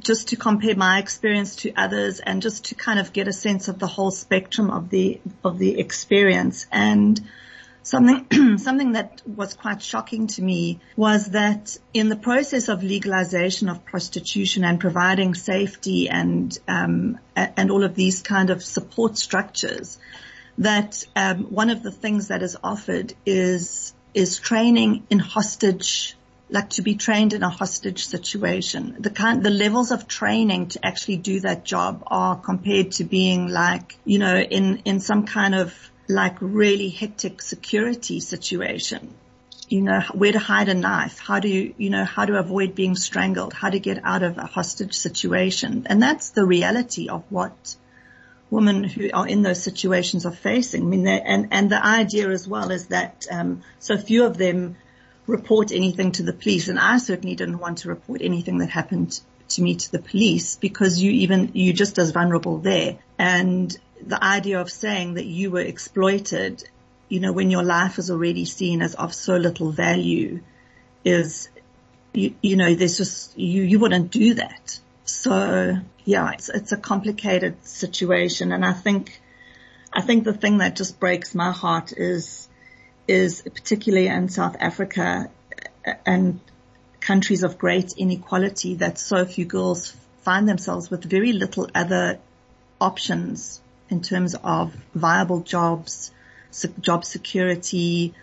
just 0.00 0.28
to 0.28 0.36
compare 0.36 0.76
my 0.76 0.98
experience 0.98 1.56
to 1.56 1.72
others 1.74 2.20
and 2.20 2.42
just 2.42 2.66
to 2.66 2.74
kind 2.74 2.98
of 2.98 3.12
get 3.12 3.28
a 3.28 3.32
sense 3.32 3.68
of 3.68 3.78
the 3.78 3.86
whole 3.86 4.10
spectrum 4.10 4.70
of 4.70 4.88
the, 4.90 5.20
of 5.44 5.58
the 5.58 5.78
experience. 5.78 6.66
And 6.70 7.20
something, 7.82 8.58
something 8.58 8.92
that 8.92 9.22
was 9.26 9.54
quite 9.54 9.82
shocking 9.82 10.26
to 10.28 10.42
me 10.42 10.80
was 10.96 11.30
that 11.30 11.76
in 11.92 12.08
the 12.08 12.16
process 12.16 12.68
of 12.68 12.82
legalization 12.82 13.68
of 13.68 13.84
prostitution 13.84 14.64
and 14.64 14.80
providing 14.80 15.34
safety 15.34 16.08
and, 16.08 16.56
um, 16.68 17.18
and 17.34 17.70
all 17.70 17.84
of 17.84 17.94
these 17.94 18.22
kind 18.22 18.50
of 18.50 18.62
support 18.62 19.18
structures, 19.18 19.98
that 20.58 21.04
um, 21.14 21.44
one 21.44 21.70
of 21.70 21.82
the 21.82 21.92
things 21.92 22.28
that 22.28 22.42
is 22.42 22.56
offered 22.62 23.14
is 23.24 23.94
is 24.14 24.38
training 24.38 25.06
in 25.10 25.18
hostage, 25.18 26.16
like 26.50 26.70
to 26.70 26.82
be 26.82 26.94
trained 26.94 27.32
in 27.32 27.42
a 27.42 27.50
hostage 27.50 28.06
situation. 28.06 28.96
The 28.98 29.10
kind, 29.10 29.42
the 29.42 29.50
levels 29.50 29.90
of 29.90 30.08
training 30.08 30.68
to 30.68 30.86
actually 30.86 31.18
do 31.18 31.40
that 31.40 31.64
job 31.64 32.02
are 32.06 32.36
compared 32.36 32.92
to 32.92 33.04
being 33.04 33.48
like, 33.48 33.96
you 34.04 34.18
know, 34.18 34.36
in, 34.38 34.78
in 34.84 35.00
some 35.00 35.26
kind 35.26 35.54
of 35.54 35.74
like 36.08 36.36
really 36.40 36.88
hectic 36.88 37.42
security 37.42 38.20
situation. 38.20 39.14
You 39.68 39.82
know, 39.82 40.00
where 40.14 40.32
to 40.32 40.38
hide 40.38 40.70
a 40.70 40.74
knife, 40.74 41.18
how 41.18 41.40
do 41.40 41.48
you, 41.48 41.74
you 41.76 41.90
know, 41.90 42.06
how 42.06 42.24
to 42.24 42.38
avoid 42.38 42.74
being 42.74 42.96
strangled, 42.96 43.52
how 43.52 43.68
to 43.68 43.78
get 43.78 44.00
out 44.02 44.22
of 44.22 44.38
a 44.38 44.46
hostage 44.46 44.94
situation. 44.94 45.86
And 45.90 46.02
that's 46.02 46.30
the 46.30 46.46
reality 46.46 47.10
of 47.10 47.24
what 47.28 47.76
women 48.50 48.84
who 48.84 49.10
are 49.12 49.28
in 49.28 49.42
those 49.42 49.62
situations 49.62 50.24
are 50.24 50.32
facing. 50.32 50.84
I 50.84 50.86
mean, 50.86 51.06
and 51.06 51.48
and 51.50 51.70
the 51.70 51.84
idea 51.84 52.30
as 52.30 52.48
well 52.48 52.70
is 52.70 52.86
that 52.86 53.26
um, 53.30 53.60
so 53.78 53.98
few 53.98 54.24
of 54.24 54.38
them 54.38 54.76
report 55.28 55.70
anything 55.70 56.12
to 56.12 56.24
the 56.24 56.32
police, 56.32 56.66
and 56.68 56.78
I 56.78 56.98
certainly 56.98 57.36
didn't 57.36 57.58
want 57.58 57.78
to 57.78 57.88
report 57.88 58.22
anything 58.22 58.58
that 58.58 58.70
happened 58.70 59.20
to 59.50 59.62
me 59.62 59.76
to 59.76 59.92
the 59.92 60.00
police 60.00 60.56
because 60.56 61.00
you 61.00 61.10
even 61.10 61.52
you 61.54 61.72
just 61.72 61.98
as 61.98 62.10
vulnerable 62.10 62.58
there. 62.58 62.98
And 63.18 63.76
the 64.04 64.22
idea 64.22 64.60
of 64.60 64.70
saying 64.70 65.14
that 65.14 65.26
you 65.26 65.50
were 65.50 65.60
exploited, 65.60 66.64
you 67.08 67.20
know, 67.20 67.32
when 67.32 67.50
your 67.50 67.62
life 67.62 67.98
is 67.98 68.10
already 68.10 68.44
seen 68.44 68.82
as 68.82 68.94
of 68.94 69.14
so 69.14 69.36
little 69.36 69.70
value, 69.70 70.40
is 71.04 71.48
you, 72.12 72.34
you 72.42 72.56
know, 72.56 72.74
there's 72.74 72.96
just 72.96 73.38
you 73.38 73.62
you 73.62 73.78
wouldn't 73.78 74.10
do 74.10 74.34
that. 74.34 74.80
So 75.04 75.78
yeah, 76.08 76.32
it's, 76.32 76.48
it's 76.48 76.72
a 76.72 76.78
complicated 76.78 77.66
situation. 77.66 78.50
And 78.52 78.64
I 78.64 78.72
think, 78.72 79.20
I 79.92 80.00
think 80.00 80.24
the 80.24 80.32
thing 80.32 80.58
that 80.58 80.74
just 80.74 80.98
breaks 80.98 81.34
my 81.34 81.52
heart 81.52 81.92
is, 81.92 82.47
is 83.08 83.42
particularly 83.42 84.06
in 84.06 84.28
South 84.28 84.56
Africa 84.60 85.30
and 86.06 86.40
countries 87.00 87.42
of 87.42 87.58
great 87.58 87.94
inequality 87.96 88.74
that 88.76 88.98
so 88.98 89.24
few 89.24 89.46
girls 89.46 89.96
find 90.22 90.46
themselves 90.46 90.90
with 90.90 91.04
very 91.04 91.32
little 91.32 91.68
other 91.74 92.18
options 92.80 93.60
in 93.88 94.02
terms 94.02 94.36
of 94.44 94.76
viable 94.94 95.40
jobs, 95.40 96.12
job 96.80 97.04
security, 97.04 98.14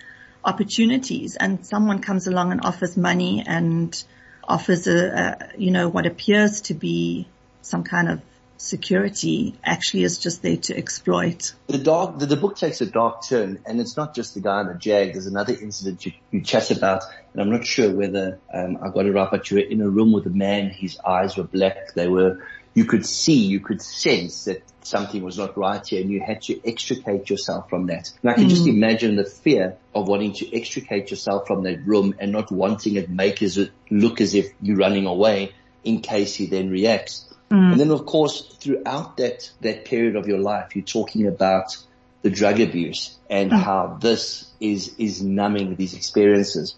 opportunities. 0.44 1.36
And 1.36 1.66
someone 1.66 2.00
comes 2.00 2.28
along 2.28 2.52
and 2.52 2.62
offers 2.64 2.96
money 2.96 3.44
and 3.46 4.04
offers 4.44 4.88
a, 4.88 5.08
a, 5.08 5.58
you 5.58 5.72
know, 5.72 5.90
what 5.90 6.06
appears 6.06 6.62
to 6.62 6.76
be 6.76 7.28
some 7.64 7.84
kind 7.84 8.08
of 8.10 8.22
security 8.58 9.56
actually 9.64 10.04
is 10.04 10.20
just 10.20 10.42
there 10.42 10.58
to 10.58 10.78
exploit. 10.78 11.54
The 11.68 11.78
dark, 11.78 12.20
the, 12.20 12.26
the, 12.26 12.36
book 12.36 12.58
takes 12.58 12.82
a 12.82 12.86
dark 12.86 13.28
turn 13.28 13.60
and 13.66 13.80
it's 13.80 13.98
not 13.98 14.16
just 14.16 14.34
the 14.34 14.42
guy 14.42 14.62
in 14.62 14.68
the 14.68 14.76
jag. 14.76 15.14
There's 15.14 15.28
another 15.28 15.54
incident 15.54 16.06
you, 16.06 16.14
you 16.32 16.42
chat 16.42 16.72
about 16.72 17.04
and 17.34 17.42
I'm 17.42 17.52
not 17.52 17.66
sure 17.66 17.92
whether, 17.92 18.40
um, 18.54 18.78
I 18.82 18.90
got 18.90 19.06
it 19.06 19.12
right, 19.12 19.30
but 19.30 19.50
you 19.52 19.58
were 19.58 19.64
in 19.64 19.82
a 19.82 19.90
room 19.90 20.12
with 20.12 20.26
a 20.26 20.30
man, 20.30 20.70
his 20.70 20.98
eyes 21.00 21.36
were 21.38 21.44
black. 21.44 21.94
They 21.94 22.08
were, 22.08 22.46
you 22.74 22.86
could 22.86 23.06
see, 23.06 23.46
you 23.46 23.60
could 23.60 23.82
sense 23.82 24.46
that 24.46 24.64
something 24.84 25.24
was 25.24 25.38
not 25.38 25.58
right 25.58 25.86
here 25.86 26.02
and 26.02 26.12
you 26.12 26.22
had 26.22 26.42
to 26.44 26.60
extricate 26.68 27.30
yourself 27.30 27.70
from 27.70 27.88
that. 27.88 28.12
And 28.22 28.32
I 28.32 28.34
can 28.36 28.46
mm. 28.46 28.50
just 28.50 28.68
imagine 28.68 29.16
the 29.16 29.26
fear 29.26 29.78
of 29.94 30.08
wanting 30.08 30.34
to 30.34 30.56
extricate 30.56 31.10
yourself 31.10 31.48
from 31.48 31.64
that 31.64 31.86
room 31.86 32.16
and 32.20 32.32
not 32.32 32.52
wanting 32.52 32.96
it 32.96 33.10
make 33.10 33.42
it 33.42 33.58
look 33.90 34.22
as 34.22 34.36
if 34.36 34.52
you're 34.62 34.78
running 34.78 35.06
away 35.08 35.54
in 35.84 36.02
case 36.02 36.36
he 36.36 36.48
then 36.48 36.70
reacts. 36.70 37.26
Mm. 37.52 37.72
And 37.72 37.80
then 37.80 37.92
of 37.92 38.06
course 38.06 38.56
throughout 38.60 39.18
that, 39.18 39.52
that 39.62 39.86
period 39.86 40.16
of 40.16 40.28
your 40.28 40.40
life, 40.40 40.76
you're 40.76 40.86
talking 40.86 41.28
about 41.28 41.78
the 42.22 42.30
drug 42.30 42.60
abuse 42.60 43.18
and 43.30 43.52
mm. 43.52 43.62
how 43.62 43.98
this 44.02 44.50
is, 44.60 44.96
is 44.98 45.22
numbing 45.22 45.76
these 45.76 45.94
experiences. 45.94 46.76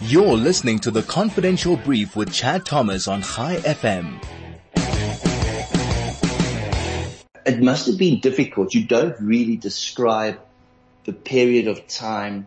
You're 0.00 0.36
listening 0.36 0.80
to 0.80 0.90
the 0.90 1.02
confidential 1.02 1.76
brief 1.76 2.16
with 2.16 2.32
Chad 2.32 2.66
Thomas 2.66 3.08
on 3.08 3.22
Chai 3.22 3.56
FM. 3.56 4.20
it 7.46 7.60
must 7.60 7.86
have 7.86 7.98
been 7.98 8.20
difficult. 8.20 8.74
You 8.74 8.84
don't 8.84 9.18
really 9.20 9.56
describe 9.56 10.40
the 11.04 11.12
period 11.12 11.68
of 11.68 11.86
time 11.86 12.46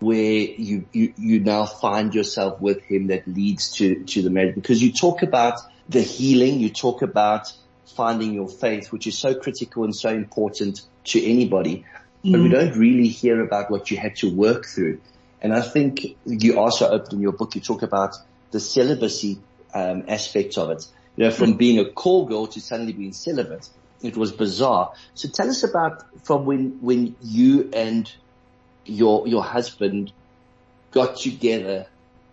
where 0.00 0.16
you, 0.16 0.84
you, 0.92 1.14
you 1.16 1.40
now 1.40 1.64
find 1.64 2.14
yourself 2.14 2.60
with 2.60 2.82
him 2.82 3.06
that 3.08 3.26
leads 3.28 3.72
to, 3.76 4.02
to 4.04 4.22
the 4.22 4.30
marriage 4.30 4.56
because 4.56 4.82
you 4.82 4.92
talk 4.92 5.22
about 5.22 5.60
the 5.88 6.02
healing, 6.02 6.60
you 6.60 6.70
talk 6.70 7.02
about 7.02 7.52
finding 7.96 8.32
your 8.32 8.48
faith, 8.48 8.92
which 8.92 9.06
is 9.06 9.18
so 9.18 9.34
critical 9.34 9.84
and 9.84 9.94
so 9.94 10.08
important 10.08 10.82
to 11.04 11.24
anybody, 11.24 11.84
mm. 12.24 12.32
but 12.32 12.40
we 12.40 12.48
mm. 12.48 12.52
don't 12.52 12.76
really 12.76 13.08
hear 13.08 13.42
about 13.42 13.70
what 13.70 13.90
you 13.90 13.96
had 13.96 14.16
to 14.16 14.30
work 14.30 14.66
through. 14.66 15.00
And 15.40 15.52
I 15.52 15.60
think 15.60 16.16
you 16.24 16.58
also 16.58 16.88
open 16.88 17.16
in 17.16 17.20
your 17.20 17.32
book, 17.32 17.54
you 17.54 17.60
talk 17.60 17.82
about 17.82 18.16
the 18.52 18.60
celibacy 18.60 19.38
um, 19.74 20.04
aspect 20.08 20.56
of 20.56 20.70
it. 20.70 20.86
You 21.16 21.24
know, 21.24 21.30
from 21.30 21.54
mm. 21.54 21.58
being 21.58 21.78
a 21.78 21.90
call 21.90 22.26
girl 22.26 22.46
to 22.46 22.60
suddenly 22.60 22.92
being 22.92 23.12
celibate 23.12 23.68
it 24.02 24.16
was 24.16 24.32
bizarre. 24.32 24.92
So 25.14 25.28
tell 25.28 25.48
us 25.48 25.62
about 25.62 26.04
from 26.24 26.44
when, 26.44 26.78
when 26.80 27.16
you 27.22 27.70
and 27.72 28.12
your, 28.84 29.26
your 29.28 29.44
husband 29.44 30.12
got 30.90 31.16
together, 31.16 31.86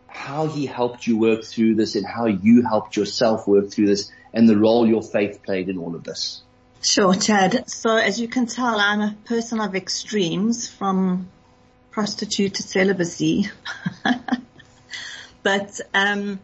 how 0.09 0.47
he 0.47 0.65
helped 0.65 1.07
you 1.07 1.17
work 1.17 1.43
through 1.43 1.75
this 1.75 1.95
and 1.95 2.05
how 2.05 2.25
you 2.25 2.63
helped 2.63 2.97
yourself 2.97 3.47
work 3.47 3.71
through 3.71 3.87
this 3.87 4.11
and 4.33 4.47
the 4.47 4.57
role 4.57 4.87
your 4.87 5.01
faith 5.01 5.41
played 5.43 5.69
in 5.69 5.77
all 5.77 5.95
of 5.95 6.03
this. 6.03 6.41
Sure, 6.81 7.13
Chad. 7.15 7.69
So 7.69 7.95
as 7.97 8.19
you 8.19 8.27
can 8.27 8.45
tell, 8.45 8.79
I'm 8.79 9.01
a 9.01 9.15
person 9.25 9.59
of 9.59 9.75
extremes 9.75 10.67
from 10.69 11.27
prostitute 11.91 12.55
to 12.55 12.63
celibacy. 12.63 13.49
but, 15.43 15.81
um, 15.93 16.39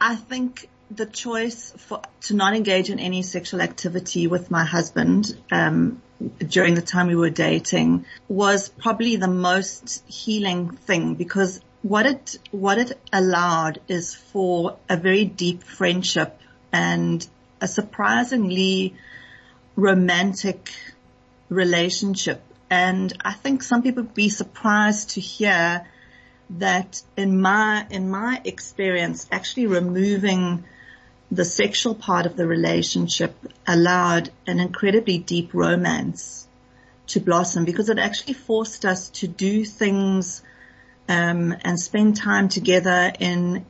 I 0.00 0.16
think 0.16 0.68
the 0.90 1.06
choice 1.06 1.72
for, 1.78 2.02
to 2.22 2.34
not 2.34 2.54
engage 2.54 2.90
in 2.90 2.98
any 2.98 3.22
sexual 3.22 3.60
activity 3.60 4.26
with 4.26 4.50
my 4.50 4.64
husband, 4.64 5.36
um, 5.50 6.02
during 6.46 6.74
the 6.74 6.82
time 6.82 7.08
we 7.08 7.16
were 7.16 7.30
dating 7.30 8.04
was 8.28 8.68
probably 8.68 9.16
the 9.16 9.28
most 9.28 10.04
healing 10.08 10.70
thing 10.70 11.14
because 11.14 11.60
what 11.82 12.06
it, 12.06 12.38
what 12.50 12.78
it 12.78 12.98
allowed 13.12 13.80
is 13.88 14.14
for 14.14 14.76
a 14.88 14.96
very 14.96 15.24
deep 15.24 15.64
friendship 15.64 16.40
and 16.72 17.26
a 17.60 17.68
surprisingly 17.68 18.94
romantic 19.76 20.70
relationship. 21.48 22.40
And 22.70 23.12
I 23.24 23.32
think 23.32 23.62
some 23.62 23.82
people 23.82 24.04
would 24.04 24.14
be 24.14 24.28
surprised 24.28 25.10
to 25.10 25.20
hear 25.20 25.86
that 26.58 27.02
in 27.16 27.40
my, 27.40 27.86
in 27.90 28.10
my 28.10 28.40
experience, 28.44 29.26
actually 29.30 29.66
removing 29.66 30.64
the 31.30 31.44
sexual 31.44 31.94
part 31.94 32.26
of 32.26 32.36
the 32.36 32.46
relationship 32.46 33.34
allowed 33.66 34.30
an 34.46 34.60
incredibly 34.60 35.18
deep 35.18 35.54
romance 35.54 36.46
to 37.06 37.20
blossom 37.20 37.64
because 37.64 37.88
it 37.88 37.98
actually 37.98 38.34
forced 38.34 38.84
us 38.84 39.08
to 39.08 39.26
do 39.26 39.64
things 39.64 40.42
um, 41.12 41.54
and 41.62 41.78
spend 41.78 42.16
time 42.16 42.48
together 42.48 43.12
in 43.18 43.66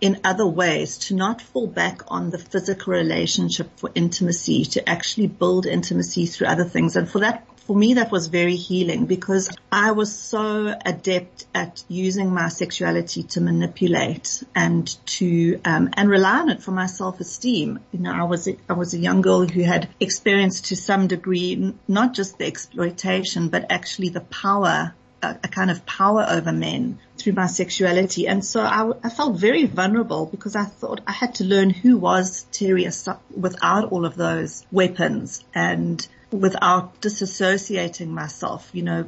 in 0.00 0.20
other 0.24 0.46
ways 0.46 0.98
to 0.98 1.14
not 1.14 1.40
fall 1.40 1.68
back 1.68 2.00
on 2.08 2.30
the 2.30 2.38
physical 2.38 2.92
relationship 2.92 3.70
for 3.76 3.90
intimacy 3.94 4.64
to 4.64 4.88
actually 4.88 5.28
build 5.28 5.64
intimacy 5.64 6.26
through 6.26 6.48
other 6.48 6.64
things 6.64 6.96
and 6.96 7.08
for 7.08 7.20
that 7.20 7.46
for 7.66 7.76
me 7.76 7.94
that 7.94 8.10
was 8.10 8.26
very 8.26 8.56
healing 8.56 9.04
because 9.06 9.48
I 9.70 9.92
was 9.92 10.12
so 10.12 10.74
adept 10.84 11.46
at 11.54 11.84
using 11.88 12.34
my 12.34 12.48
sexuality 12.48 13.22
to 13.34 13.40
manipulate 13.40 14.42
and 14.54 14.84
to 15.18 15.60
um, 15.64 15.90
and 15.92 16.08
rely 16.08 16.40
on 16.40 16.50
it 16.50 16.60
for 16.60 16.72
my 16.72 16.86
self-esteem. 16.86 17.78
You 17.92 18.00
know, 18.00 18.12
I 18.12 18.24
was 18.24 18.48
a, 18.48 18.56
I 18.68 18.72
was 18.72 18.94
a 18.94 18.98
young 18.98 19.20
girl 19.20 19.46
who 19.46 19.62
had 19.62 19.88
experienced 20.00 20.66
to 20.66 20.76
some 20.76 21.06
degree 21.06 21.74
not 21.86 22.14
just 22.14 22.38
the 22.38 22.46
exploitation 22.46 23.48
but 23.48 23.66
actually 23.70 24.08
the 24.08 24.22
power 24.22 24.92
a, 25.22 25.38
a, 25.44 25.48
kind 25.48 25.70
of 25.70 25.86
power 25.86 26.26
over 26.28 26.52
men 26.52 26.98
through 27.16 27.32
my 27.34 27.46
sexuality. 27.46 28.26
And 28.26 28.44
so 28.44 28.60
I, 28.60 28.90
I, 29.02 29.10
felt 29.10 29.36
very 29.36 29.64
vulnerable 29.66 30.26
because 30.26 30.56
I 30.56 30.64
thought 30.64 31.00
I 31.06 31.12
had 31.12 31.36
to 31.36 31.44
learn 31.44 31.70
who 31.70 31.96
was 31.96 32.44
Terry 32.52 32.88
without 33.36 33.92
all 33.92 34.04
of 34.04 34.16
those 34.16 34.66
weapons 34.72 35.44
and 35.54 36.06
without 36.32 37.00
disassociating 37.00 38.08
myself, 38.08 38.70
you 38.72 38.82
know, 38.82 39.04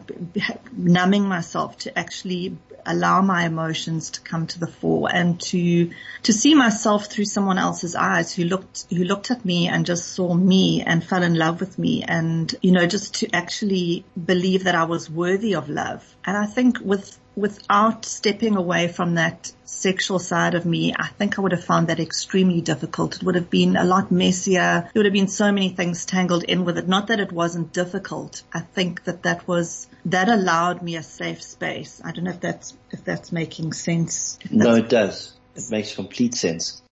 numbing 0.73 1.27
myself 1.27 1.79
to 1.79 1.99
actually 1.99 2.57
allow 2.87 3.23
my 3.23 3.47
emotions 3.47 4.11
to 4.11 4.21
come 4.21 4.47
to 4.47 4.61
the 4.61 4.67
fore 4.67 5.09
and 5.13 5.41
to, 5.41 5.91
to 6.23 6.33
see 6.33 6.55
myself 6.55 7.07
through 7.07 7.25
someone 7.25 7.59
else's 7.59 7.95
eyes 7.95 8.35
who 8.35 8.45
looked, 8.45 8.85
who 8.91 9.05
looked 9.05 9.31
at 9.31 9.45
me 9.45 9.69
and 9.69 9.87
just 9.87 10.13
saw 10.13 10.35
me 10.35 10.83
and 10.83 11.03
fell 11.03 11.23
in 11.23 11.35
love 11.35 11.61
with 11.61 11.79
me 11.79 12.03
and, 12.03 12.55
you 12.61 12.73
know, 12.73 12.87
just 12.87 13.15
to 13.17 13.31
actually 13.35 14.05
believe 14.23 14.65
that 14.65 14.75
I 14.75 14.85
was 14.85 15.09
worthy 15.09 15.55
of 15.55 15.69
love. 15.69 16.14
And 16.27 16.37
I 16.37 16.47
think 16.47 16.79
with, 16.81 17.19
without 17.37 18.05
stepping 18.05 18.57
away 18.57 18.89
from 18.89 19.17
that 19.17 19.53
sexual 19.65 20.19
side 20.19 20.55
of 20.55 20.65
me, 20.65 20.95
I 20.97 21.09
think 21.09 21.39
I 21.39 21.43
would 21.43 21.53
have 21.53 21.65
found 21.65 21.89
that 21.89 22.01
extremely 22.01 22.63
difficult. 22.63 23.17
It 23.17 23.23
would 23.23 23.35
have 23.35 23.51
been 23.51 23.77
a 23.77 23.85
lot 23.85 24.11
messier. 24.11 24.89
There 24.93 25.01
would 25.01 25.07
have 25.07 25.13
been 25.13 25.29
so 25.29 25.53
many 25.53 25.69
things 25.69 26.07
tangled 26.07 26.45
in 26.45 26.65
with 26.65 26.79
it. 26.79 26.89
Not 26.89 27.09
that 27.09 27.21
it 27.21 27.31
wasn't 27.31 27.73
difficult. 27.73 28.43
I 28.53 28.61
think 28.61 29.05
that 29.05 29.25
that 29.25 29.47
was, 29.47 29.87
that 30.07 30.29
allowed 30.29 30.81
me 30.81 30.97
a 30.97 31.03
safe 31.03 31.43
space. 31.43 32.01
I 32.03 32.13
don't 32.13 32.25
know 32.25 32.31
if 32.31 32.41
that's, 32.41 32.75
if 32.91 33.05
that's 33.05 33.31
making 33.31 33.75
sense. 33.75 34.39
No, 34.51 34.77
it 34.77 34.89
does. 34.89 35.35
It 35.55 35.71
makes 35.71 35.95
complete 35.95 36.35
sense. 36.35 36.83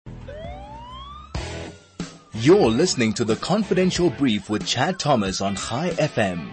You're 2.35 2.71
listening 2.71 3.13
to 3.15 3.25
the 3.25 3.37
confidential 3.37 4.11
brief 4.11 4.51
with 4.51 4.67
Chad 4.67 4.99
Thomas 4.99 5.41
on 5.41 5.55
Chai 5.57 5.91
FM. 5.91 6.53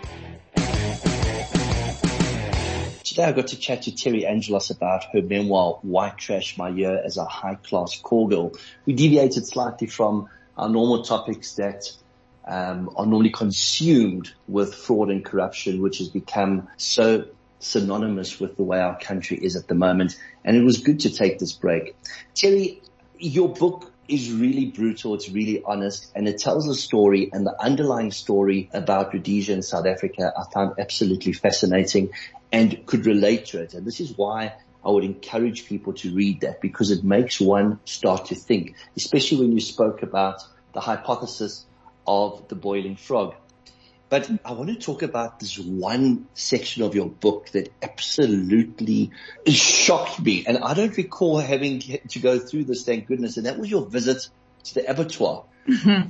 Today 3.09 3.23
I 3.23 3.31
got 3.31 3.47
to 3.47 3.57
chat 3.57 3.81
to 3.83 3.95
Terry 3.95 4.27
Angelos 4.27 4.69
about 4.69 5.05
her 5.13 5.23
memoir, 5.23 5.79
White 5.81 6.19
Trash, 6.19 6.59
My 6.59 6.69
Year 6.69 7.01
as 7.03 7.17
a 7.17 7.25
High 7.25 7.55
Class 7.55 7.99
Call 7.99 8.27
Girl. 8.27 8.51
We 8.85 8.93
deviated 8.93 9.47
slightly 9.47 9.87
from 9.87 10.29
our 10.55 10.69
normal 10.69 11.01
topics 11.01 11.55
that 11.55 11.91
um, 12.45 12.91
are 12.95 13.07
normally 13.07 13.31
consumed 13.31 14.31
with 14.47 14.75
fraud 14.75 15.09
and 15.09 15.25
corruption, 15.25 15.81
which 15.81 15.97
has 15.97 16.09
become 16.09 16.67
so 16.77 17.25
synonymous 17.57 18.39
with 18.39 18.57
the 18.57 18.63
way 18.63 18.79
our 18.79 18.99
country 18.99 19.39
is 19.43 19.55
at 19.55 19.67
the 19.67 19.73
moment. 19.73 20.15
And 20.45 20.55
it 20.55 20.61
was 20.61 20.77
good 20.77 20.99
to 20.99 21.09
take 21.09 21.39
this 21.39 21.53
break. 21.53 21.95
Terry, 22.35 22.79
your 23.17 23.49
book 23.49 23.91
is 24.07 24.31
really 24.31 24.65
brutal. 24.65 25.15
It's 25.15 25.29
really 25.29 25.63
honest 25.63 26.11
and 26.15 26.27
it 26.27 26.37
tells 26.37 26.67
a 26.67 26.75
story 26.75 27.31
and 27.33 27.43
the 27.45 27.59
underlying 27.59 28.11
story 28.11 28.69
about 28.71 29.13
Rhodesia 29.13 29.53
and 29.53 29.65
South 29.65 29.85
Africa 29.85 30.31
I 30.37 30.51
found 30.51 30.73
absolutely 30.79 31.33
fascinating 31.33 32.09
and 32.51 32.85
could 32.85 33.05
relate 33.05 33.47
to 33.47 33.61
it. 33.61 33.73
And 33.73 33.85
this 33.85 33.99
is 33.99 34.17
why 34.17 34.53
I 34.83 34.89
would 34.89 35.03
encourage 35.03 35.67
people 35.67 35.93
to 35.93 36.13
read 36.13 36.41
that 36.41 36.61
because 36.61 36.91
it 36.91 37.03
makes 37.03 37.39
one 37.39 37.79
start 37.85 38.27
to 38.27 38.35
think, 38.35 38.75
especially 38.95 39.39
when 39.39 39.51
you 39.51 39.61
spoke 39.61 40.03
about 40.03 40.41
the 40.73 40.79
hypothesis 40.79 41.65
of 42.07 42.47
the 42.47 42.55
boiling 42.55 42.95
frog. 42.95 43.35
But 44.09 44.27
I 44.43 44.53
want 44.53 44.69
to 44.69 44.75
talk 44.75 45.03
about 45.03 45.39
this 45.39 45.59
one 45.59 46.27
section 46.33 46.81
of 46.81 46.95
your 46.95 47.07
book 47.07 47.49
that 47.49 47.71
absolutely 47.83 49.11
shocked 49.45 50.19
me. 50.19 50.45
And 50.47 50.57
I 50.57 50.73
don't 50.73 50.95
recall 50.97 51.37
having 51.37 51.79
to 51.81 52.19
go 52.19 52.39
through 52.39 52.63
this, 52.63 52.83
thank 52.83 53.05
goodness. 53.05 53.37
And 53.37 53.45
that 53.45 53.59
was 53.59 53.69
your 53.69 53.85
visit 53.85 54.27
to 54.63 54.73
the 54.73 54.89
abattoir. 54.89 55.45
Mm-hmm. 55.67 56.09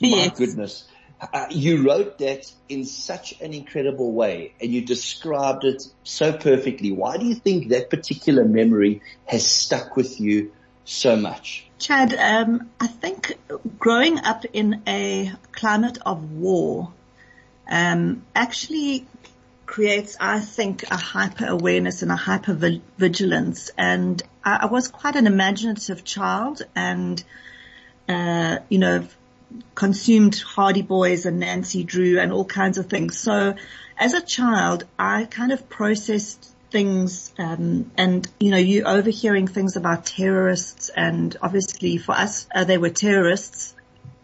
My 0.00 0.08
yes. 0.08 0.38
goodness. 0.38 0.88
Uh, 1.20 1.46
you 1.50 1.86
wrote 1.86 2.18
that 2.18 2.50
in 2.68 2.84
such 2.84 3.38
an 3.40 3.52
incredible 3.52 4.12
way 4.12 4.54
and 4.60 4.72
you 4.72 4.80
described 4.80 5.64
it 5.64 5.82
so 6.02 6.32
perfectly. 6.32 6.92
Why 6.92 7.18
do 7.18 7.26
you 7.26 7.34
think 7.34 7.68
that 7.68 7.90
particular 7.90 8.44
memory 8.44 9.02
has 9.26 9.46
stuck 9.46 9.96
with 9.96 10.18
you 10.18 10.52
so 10.84 11.16
much? 11.16 11.66
Chad, 11.78 12.14
um, 12.14 12.70
I 12.80 12.86
think 12.86 13.38
growing 13.78 14.18
up 14.18 14.44
in 14.52 14.82
a 14.86 15.32
climate 15.52 15.98
of 16.06 16.32
war 16.32 16.92
um, 17.68 18.24
actually 18.34 19.06
creates, 19.66 20.16
I 20.18 20.40
think, 20.40 20.90
a 20.90 20.96
hyper 20.96 21.46
awareness 21.46 22.02
and 22.02 22.10
a 22.10 22.16
hyper 22.16 22.80
vigilance. 22.98 23.70
And 23.78 24.22
I, 24.44 24.60
I 24.62 24.66
was 24.66 24.88
quite 24.88 25.16
an 25.16 25.26
imaginative 25.26 26.02
child 26.02 26.62
and, 26.74 27.22
uh, 28.08 28.58
you 28.68 28.78
know, 28.78 29.06
consumed 29.74 30.38
Hardy 30.38 30.82
Boys 30.82 31.26
and 31.26 31.40
Nancy 31.40 31.84
Drew 31.84 32.18
and 32.18 32.32
all 32.32 32.44
kinds 32.44 32.78
of 32.78 32.86
things. 32.86 33.18
So 33.18 33.54
as 33.98 34.14
a 34.14 34.20
child, 34.20 34.84
I 34.98 35.24
kind 35.24 35.52
of 35.52 35.68
processed 35.68 36.50
things, 36.70 37.32
um, 37.38 37.90
and 37.96 38.28
you 38.38 38.50
know, 38.50 38.56
you 38.56 38.84
overhearing 38.84 39.48
things 39.48 39.76
about 39.76 40.06
terrorists, 40.06 40.88
and 40.88 41.36
obviously 41.42 41.98
for 41.98 42.12
us, 42.12 42.46
uh, 42.54 42.64
they 42.64 42.78
were 42.78 42.90
terrorists. 42.90 43.74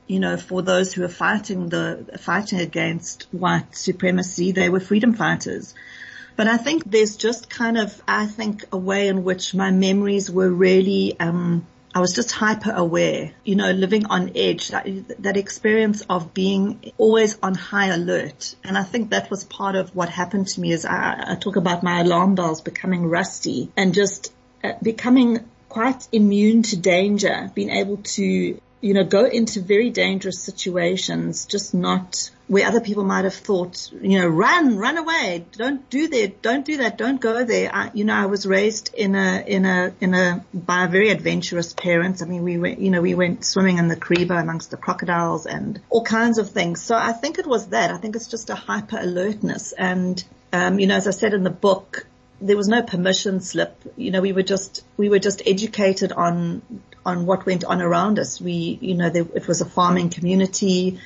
You 0.06 0.20
know, 0.20 0.36
for 0.36 0.62
those 0.62 0.92
who 0.92 1.02
were 1.02 1.08
fighting 1.08 1.68
the 1.68 2.18
fighting 2.20 2.60
against 2.60 3.26
white 3.32 3.76
supremacy, 3.76 4.52
they 4.52 4.68
were 4.68 4.80
freedom 4.80 5.14
fighters. 5.14 5.74
But 6.36 6.46
I 6.46 6.58
think 6.58 6.84
there's 6.84 7.16
just 7.16 7.50
kind 7.50 7.78
of, 7.78 8.00
I 8.06 8.26
think, 8.26 8.64
a 8.70 8.76
way 8.76 9.08
in 9.08 9.24
which 9.24 9.54
my 9.54 9.70
memories 9.70 10.30
were 10.30 10.50
really 10.50 11.18
um, 11.18 11.66
I 11.96 12.00
was 12.00 12.12
just 12.12 12.30
hyper 12.30 12.72
aware, 12.72 13.32
you 13.42 13.56
know, 13.56 13.70
living 13.70 14.04
on 14.04 14.32
edge, 14.36 14.68
that, 14.68 14.86
that 15.20 15.38
experience 15.38 16.02
of 16.10 16.34
being 16.34 16.92
always 16.98 17.38
on 17.42 17.54
high 17.54 17.86
alert. 17.86 18.54
And 18.62 18.76
I 18.76 18.82
think 18.82 19.12
that 19.12 19.30
was 19.30 19.44
part 19.44 19.76
of 19.76 19.96
what 19.96 20.10
happened 20.10 20.48
to 20.48 20.60
me 20.60 20.72
is 20.72 20.84
I, 20.84 21.24
I 21.28 21.34
talk 21.36 21.56
about 21.56 21.82
my 21.82 22.00
alarm 22.00 22.34
bells 22.34 22.60
becoming 22.60 23.06
rusty 23.06 23.72
and 23.78 23.94
just 23.94 24.30
uh, 24.62 24.72
becoming 24.82 25.48
quite 25.70 26.06
immune 26.12 26.64
to 26.64 26.76
danger, 26.76 27.50
being 27.54 27.70
able 27.70 27.96
to 27.96 28.60
you 28.82 28.92
know, 28.94 29.04
go 29.04 29.24
into 29.24 29.62
very 29.62 29.88
dangerous 29.88 30.42
situations, 30.42 31.46
just 31.46 31.72
not 31.72 32.30
where 32.48 32.66
other 32.66 32.80
people 32.80 33.02
might 33.02 33.24
have 33.24 33.34
thought, 33.34 33.90
you 34.00 34.20
know, 34.20 34.28
run, 34.28 34.76
run 34.76 34.98
away, 34.98 35.44
don't 35.52 35.90
do 35.90 36.06
that, 36.06 36.42
don't 36.42 36.64
do 36.64 36.76
that, 36.76 36.96
don't 36.96 37.20
go 37.20 37.44
there. 37.44 37.74
I, 37.74 37.90
you 37.92 38.04
know, 38.04 38.14
I 38.14 38.26
was 38.26 38.46
raised 38.46 38.94
in 38.94 39.16
a, 39.16 39.42
in 39.44 39.64
a, 39.66 39.92
in 40.00 40.14
a, 40.14 40.44
by 40.54 40.86
very 40.86 41.10
adventurous 41.10 41.72
parents. 41.72 42.22
I 42.22 42.26
mean, 42.26 42.44
we 42.44 42.56
went, 42.56 42.78
you 42.78 42.90
know, 42.90 43.02
we 43.02 43.14
went 43.14 43.44
swimming 43.44 43.78
in 43.78 43.88
the 43.88 43.96
Kariba 43.96 44.40
amongst 44.40 44.70
the 44.70 44.76
crocodiles 44.76 45.46
and 45.46 45.80
all 45.90 46.04
kinds 46.04 46.38
of 46.38 46.50
things. 46.50 46.82
So 46.82 46.94
I 46.94 47.12
think 47.12 47.38
it 47.38 47.46
was 47.46 47.68
that. 47.68 47.90
I 47.90 47.96
think 47.96 48.14
it's 48.14 48.28
just 48.28 48.48
a 48.48 48.54
hyper 48.54 48.98
alertness. 48.98 49.72
And, 49.72 50.22
um, 50.52 50.78
you 50.78 50.86
know, 50.86 50.94
as 50.94 51.08
I 51.08 51.12
said 51.12 51.34
in 51.34 51.42
the 51.42 51.50
book, 51.50 52.06
there 52.40 52.56
was 52.56 52.68
no 52.68 52.82
permission 52.82 53.40
slip. 53.40 53.76
You 53.96 54.12
know, 54.12 54.20
we 54.20 54.32
were 54.32 54.44
just, 54.44 54.84
we 54.96 55.08
were 55.08 55.18
just 55.18 55.42
educated 55.44 56.12
on, 56.12 56.62
on 57.04 57.26
what 57.26 57.44
went 57.44 57.64
on 57.64 57.82
around 57.82 58.20
us. 58.20 58.40
We, 58.40 58.78
you 58.80 58.94
know, 58.94 59.10
there, 59.10 59.26
it 59.34 59.48
was 59.48 59.62
a 59.62 59.66
farming 59.66 60.10
community. 60.10 61.00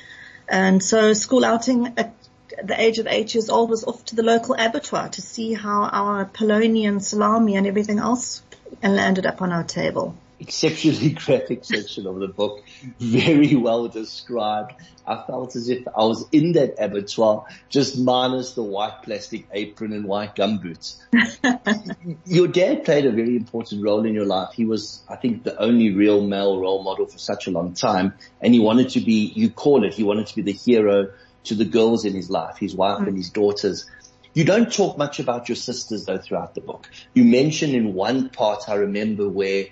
And 0.51 0.83
so 0.83 1.13
school 1.13 1.45
outing 1.45 1.93
at 1.95 2.13
the 2.61 2.79
age 2.79 2.99
of 2.99 3.07
eight 3.07 3.33
years 3.33 3.49
old 3.49 3.69
was 3.69 3.85
off 3.85 4.03
to 4.07 4.17
the 4.17 4.21
local 4.21 4.53
abattoir 4.53 5.07
to 5.07 5.21
see 5.21 5.53
how 5.53 5.83
our 5.83 6.25
polony 6.25 6.85
and 6.87 7.01
salami 7.01 7.55
and 7.55 7.65
everything 7.65 7.99
else 7.99 8.43
landed 8.83 9.25
up 9.25 9.41
on 9.41 9.53
our 9.53 9.63
table 9.63 10.13
exceptionally 10.41 11.09
graphic 11.25 11.63
section 11.63 12.07
of 12.07 12.19
the 12.19 12.27
book, 12.27 12.63
very 12.99 13.55
well 13.55 13.87
described. 13.87 14.73
I 15.05 15.23
felt 15.25 15.55
as 15.55 15.69
if 15.69 15.87
I 15.87 16.03
was 16.03 16.25
in 16.31 16.53
that 16.53 16.75
abattoir, 16.79 17.45
just 17.69 17.97
minus 17.97 18.53
the 18.53 18.63
white 18.63 19.03
plastic 19.03 19.47
apron 19.51 19.93
and 19.93 20.05
white 20.05 20.35
gumboots. 20.35 20.97
your 22.25 22.47
dad 22.47 22.83
played 22.83 23.05
a 23.05 23.11
very 23.11 23.35
important 23.35 23.83
role 23.83 24.05
in 24.05 24.13
your 24.13 24.25
life. 24.25 24.53
He 24.53 24.65
was, 24.65 25.03
I 25.07 25.15
think, 25.15 25.43
the 25.43 25.59
only 25.59 25.93
real 25.93 26.21
male 26.25 26.59
role 26.59 26.83
model 26.83 27.05
for 27.05 27.17
such 27.17 27.47
a 27.47 27.51
long 27.51 27.73
time. 27.73 28.13
And 28.41 28.53
he 28.53 28.59
wanted 28.59 28.89
to 28.89 28.99
be, 28.99 29.31
you 29.35 29.49
call 29.49 29.83
it, 29.83 29.93
he 29.93 30.03
wanted 30.03 30.27
to 30.27 30.35
be 30.35 30.41
the 30.41 30.53
hero 30.53 31.11
to 31.45 31.55
the 31.55 31.65
girls 31.65 32.05
in 32.05 32.13
his 32.13 32.29
life, 32.29 32.57
his 32.57 32.75
wife 32.75 32.99
mm. 32.99 33.07
and 33.07 33.17
his 33.17 33.29
daughters. 33.29 33.89
You 34.33 34.45
don't 34.45 34.71
talk 34.71 34.97
much 34.97 35.19
about 35.19 35.49
your 35.49 35.57
sisters 35.57 36.05
though 36.05 36.17
throughout 36.17 36.55
the 36.55 36.61
book. 36.61 36.87
You 37.13 37.25
mention 37.25 37.71
in 37.71 37.93
one 37.93 38.29
part, 38.29 38.69
I 38.69 38.75
remember 38.75 39.27
where 39.27 39.65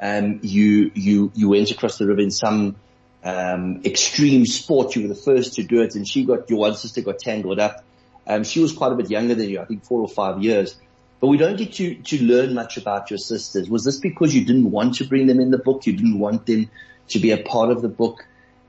um, 0.00 0.40
you 0.42 0.90
you 0.94 1.32
you 1.34 1.48
went 1.48 1.70
across 1.70 1.98
the 1.98 2.06
river 2.06 2.20
in 2.20 2.30
some 2.30 2.76
um, 3.24 3.82
extreme 3.84 4.46
sport. 4.46 4.94
You 4.94 5.02
were 5.02 5.08
the 5.08 5.20
first 5.20 5.54
to 5.54 5.62
do 5.62 5.82
it, 5.82 5.94
and 5.94 6.06
she 6.06 6.24
got 6.24 6.48
your 6.50 6.60
one 6.60 6.74
sister 6.74 7.00
got 7.02 7.18
tangled 7.18 7.58
up. 7.58 7.84
Um, 8.26 8.44
she 8.44 8.60
was 8.60 8.72
quite 8.72 8.92
a 8.92 8.94
bit 8.94 9.10
younger 9.10 9.34
than 9.34 9.48
you, 9.48 9.60
I 9.60 9.64
think 9.64 9.84
four 9.84 10.00
or 10.00 10.08
five 10.08 10.42
years. 10.42 10.76
But 11.20 11.28
we 11.28 11.38
don't 11.38 11.56
get 11.56 11.74
to 11.74 11.94
to 11.94 12.22
learn 12.22 12.54
much 12.54 12.76
about 12.76 13.10
your 13.10 13.18
sisters. 13.18 13.70
Was 13.70 13.84
this 13.84 13.98
because 13.98 14.34
you 14.34 14.44
didn't 14.44 14.70
want 14.70 14.96
to 14.96 15.04
bring 15.04 15.26
them 15.26 15.40
in 15.40 15.50
the 15.50 15.58
book? 15.58 15.86
You 15.86 15.94
didn't 15.94 16.18
want 16.18 16.46
them 16.46 16.70
to 17.08 17.18
be 17.18 17.30
a 17.30 17.38
part 17.38 17.70
of 17.70 17.80
the 17.80 17.88
book 17.88 18.26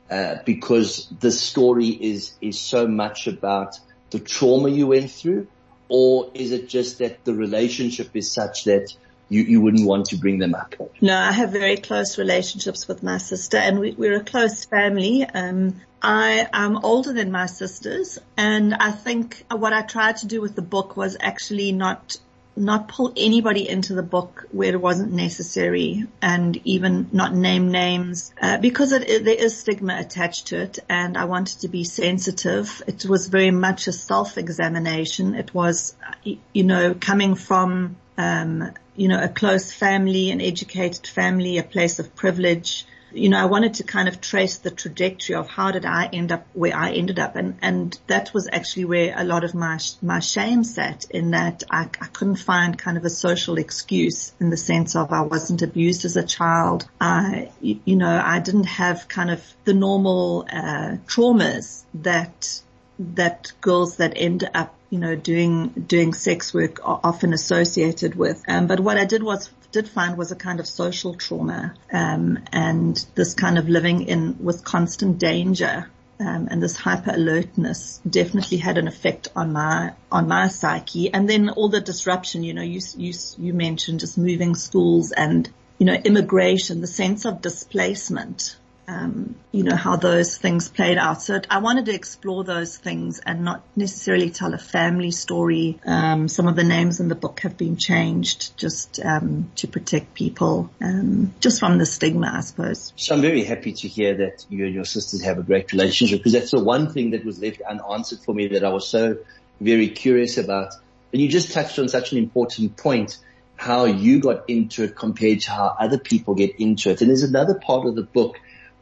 uh, 0.09 0.35
because 0.45 1.07
the 1.19 1.31
story 1.31 1.89
is 1.89 2.33
is 2.39 2.59
so 2.59 2.87
much 2.87 3.27
about 3.27 3.79
the 4.11 4.19
trauma 4.19 4.69
you 4.69 4.87
went 4.87 5.11
through? 5.11 5.47
Or 5.89 6.31
is 6.33 6.51
it 6.51 6.69
just 6.69 6.99
that 6.99 7.23
the 7.25 7.33
relationship 7.33 8.15
is 8.15 8.31
such 8.31 8.65
that 8.65 8.93
you, 9.29 9.41
you 9.43 9.61
wouldn't 9.61 9.85
want 9.85 10.07
to 10.07 10.17
bring 10.17 10.39
them 10.39 10.55
up? 10.55 10.75
No, 11.01 11.17
I 11.17 11.31
have 11.31 11.51
very 11.51 11.77
close 11.77 12.17
relationships 12.17 12.87
with 12.87 13.03
my 13.03 13.17
sister 13.17 13.57
and 13.57 13.79
we, 13.79 13.91
we're 13.91 14.17
a 14.17 14.23
close 14.23 14.65
family. 14.65 15.25
Um, 15.25 15.81
I 16.01 16.47
am 16.53 16.77
older 16.83 17.13
than 17.13 17.31
my 17.31 17.47
sisters 17.47 18.19
and 18.37 18.73
I 18.73 18.91
think 18.91 19.45
what 19.51 19.73
I 19.73 19.81
tried 19.81 20.17
to 20.17 20.27
do 20.27 20.41
with 20.41 20.55
the 20.55 20.61
book 20.61 20.95
was 20.95 21.17
actually 21.19 21.71
not 21.71 22.17
not 22.57 22.87
pull 22.87 23.13
anybody 23.15 23.69
into 23.69 23.93
the 23.93 24.03
book 24.03 24.47
where 24.51 24.73
it 24.73 24.81
wasn't 24.81 25.11
necessary 25.11 26.07
and 26.21 26.59
even 26.65 27.07
not 27.11 27.33
name 27.33 27.71
names 27.71 28.33
uh, 28.41 28.57
because 28.57 28.91
it, 28.91 29.07
it, 29.07 29.25
there 29.25 29.35
is 29.35 29.57
stigma 29.57 29.95
attached 29.99 30.47
to 30.47 30.59
it 30.59 30.79
and 30.89 31.17
I 31.17 31.25
wanted 31.25 31.59
to 31.59 31.67
be 31.67 31.83
sensitive. 31.83 32.81
It 32.87 33.05
was 33.05 33.27
very 33.27 33.51
much 33.51 33.87
a 33.87 33.91
self-examination. 33.91 35.35
It 35.35 35.53
was, 35.53 35.95
you 36.23 36.63
know, 36.63 36.95
coming 36.95 37.35
from, 37.35 37.95
um, 38.17 38.71
you 38.97 39.07
know, 39.07 39.23
a 39.23 39.29
close 39.29 39.71
family, 39.71 40.31
an 40.31 40.41
educated 40.41 41.07
family, 41.07 41.57
a 41.57 41.63
place 41.63 41.99
of 41.99 42.15
privilege, 42.15 42.85
you 43.13 43.29
know, 43.29 43.39
I 43.39 43.45
wanted 43.45 43.75
to 43.75 43.83
kind 43.83 44.07
of 44.07 44.19
trace 44.19 44.57
the 44.57 44.71
trajectory 44.71 45.35
of 45.35 45.47
how 45.47 45.71
did 45.71 45.85
I 45.85 46.07
end 46.11 46.31
up 46.31 46.45
where 46.53 46.75
I 46.75 46.91
ended 46.91 47.19
up. 47.19 47.35
And, 47.35 47.57
and 47.61 47.97
that 48.07 48.33
was 48.33 48.49
actually 48.51 48.85
where 48.85 49.13
a 49.17 49.23
lot 49.23 49.43
of 49.43 49.55
my, 49.55 49.79
my 50.01 50.19
shame 50.19 50.63
sat 50.63 51.05
in 51.09 51.31
that 51.31 51.63
I, 51.69 51.83
I 52.01 52.07
couldn't 52.07 52.35
find 52.35 52.77
kind 52.77 52.97
of 52.97 53.05
a 53.05 53.09
social 53.09 53.57
excuse 53.57 54.33
in 54.39 54.49
the 54.49 54.57
sense 54.57 54.95
of 54.95 55.11
I 55.11 55.21
wasn't 55.21 55.61
abused 55.61 56.05
as 56.05 56.17
a 56.17 56.23
child. 56.23 56.87
I, 56.99 57.51
you 57.61 57.95
know, 57.95 58.21
I 58.23 58.39
didn't 58.39 58.65
have 58.65 59.07
kind 59.07 59.31
of 59.31 59.41
the 59.63 59.73
normal, 59.73 60.45
uh, 60.51 60.97
traumas 61.07 61.83
that, 61.95 62.61
that 62.99 63.51
girls 63.61 63.97
that 63.97 64.13
end 64.15 64.49
up 64.53 64.76
you 64.89 64.99
know, 64.99 65.15
doing 65.15 65.69
doing 65.69 66.13
sex 66.13 66.53
work 66.53 66.79
are 66.87 66.99
often 67.03 67.33
associated 67.33 68.15
with. 68.15 68.43
Um, 68.47 68.67
but 68.67 68.79
what 68.79 68.97
I 68.97 69.05
did 69.05 69.23
was 69.23 69.49
did 69.71 69.87
find 69.87 70.17
was 70.17 70.31
a 70.31 70.35
kind 70.35 70.59
of 70.59 70.67
social 70.67 71.13
trauma, 71.13 71.73
um, 71.91 72.39
and 72.51 73.05
this 73.15 73.33
kind 73.33 73.57
of 73.57 73.67
living 73.67 74.03
in 74.03 74.37
with 74.39 74.63
constant 74.63 75.19
danger. 75.19 75.89
Um, 76.19 76.47
and 76.49 76.63
this 76.63 76.75
hyper 76.75 77.11
alertness 77.11 78.01
definitely 78.09 78.57
had 78.57 78.79
an 78.79 78.87
effect 78.87 79.27
on 79.35 79.53
my 79.53 79.93
on 80.11 80.27
my 80.27 80.47
psyche. 80.47 81.13
And 81.13 81.29
then 81.29 81.49
all 81.49 81.69
the 81.69 81.79
disruption, 81.81 82.43
you 82.43 82.55
know, 82.55 82.63
you 82.63 82.81
you 82.97 83.13
you 83.37 83.53
mentioned 83.53 83.99
just 83.99 84.17
moving 84.17 84.55
schools 84.55 85.11
and 85.11 85.47
you 85.77 85.85
know 85.85 85.93
immigration, 85.93 86.81
the 86.81 86.87
sense 86.87 87.25
of 87.25 87.41
displacement 87.41 88.57
um, 88.87 89.35
you 89.51 89.63
know, 89.63 89.75
how 89.75 89.97
those 89.97 90.37
things 90.37 90.69
played 90.69 90.97
out. 90.97 91.21
So 91.21 91.41
I 91.49 91.57
wanted 91.57 91.85
to 91.87 91.93
explore 91.93 92.45
those 92.45 92.77
things 92.77 93.19
and 93.19 93.43
not 93.43 93.63
necessarily 93.75 94.29
tell 94.29 94.53
a 94.53 94.57
family 94.57 95.11
story. 95.11 95.77
Um, 95.85 96.29
some 96.29 96.47
of 96.47 96.55
the 96.55 96.63
names 96.63 96.99
in 97.01 97.09
the 97.09 97.15
book 97.15 97.41
have 97.41 97.57
been 97.57 97.75
changed 97.75 98.57
just 98.57 98.99
um, 99.03 99.51
to 99.57 99.67
protect 99.67 100.13
people, 100.13 100.69
um, 100.81 101.33
just 101.41 101.59
from 101.59 101.79
the 101.79 101.85
stigma, 101.85 102.31
I 102.33 102.41
suppose. 102.41 102.93
So 102.95 103.15
I'm 103.15 103.21
very 103.21 103.43
happy 103.43 103.73
to 103.73 103.87
hear 103.87 104.15
that 104.15 104.45
you 104.49 104.65
and 104.65 104.73
your 104.73 104.85
sisters 104.85 105.21
have 105.23 105.37
a 105.37 105.43
great 105.43 105.71
relationship 105.73 106.19
because 106.19 106.33
that's 106.33 106.51
the 106.51 106.63
one 106.63 106.93
thing 106.93 107.11
that 107.11 107.25
was 107.25 107.41
left 107.41 107.61
unanswered 107.61 108.19
for 108.19 108.33
me 108.33 108.47
that 108.49 108.63
I 108.63 108.69
was 108.69 108.87
so 108.87 109.17
very 109.59 109.89
curious 109.89 110.37
about. 110.37 110.73
And 111.11 111.21
you 111.21 111.27
just 111.27 111.51
touched 111.51 111.77
on 111.77 111.89
such 111.89 112.13
an 112.13 112.19
important 112.19 112.77
point 112.77 113.17
how 113.57 113.85
you 113.85 114.19
got 114.19 114.49
into 114.49 114.83
it 114.83 114.95
compared 114.95 115.41
to 115.41 115.51
how 115.51 115.75
other 115.79 115.97
people 115.97 116.35
get 116.35 116.59
into 116.59 116.91
it. 116.91 117.01
And 117.01 117.09
there's 117.09 117.23
another 117.23 117.55
part 117.55 117.87
of 117.87 117.95
the 117.95 118.03
book 118.03 118.39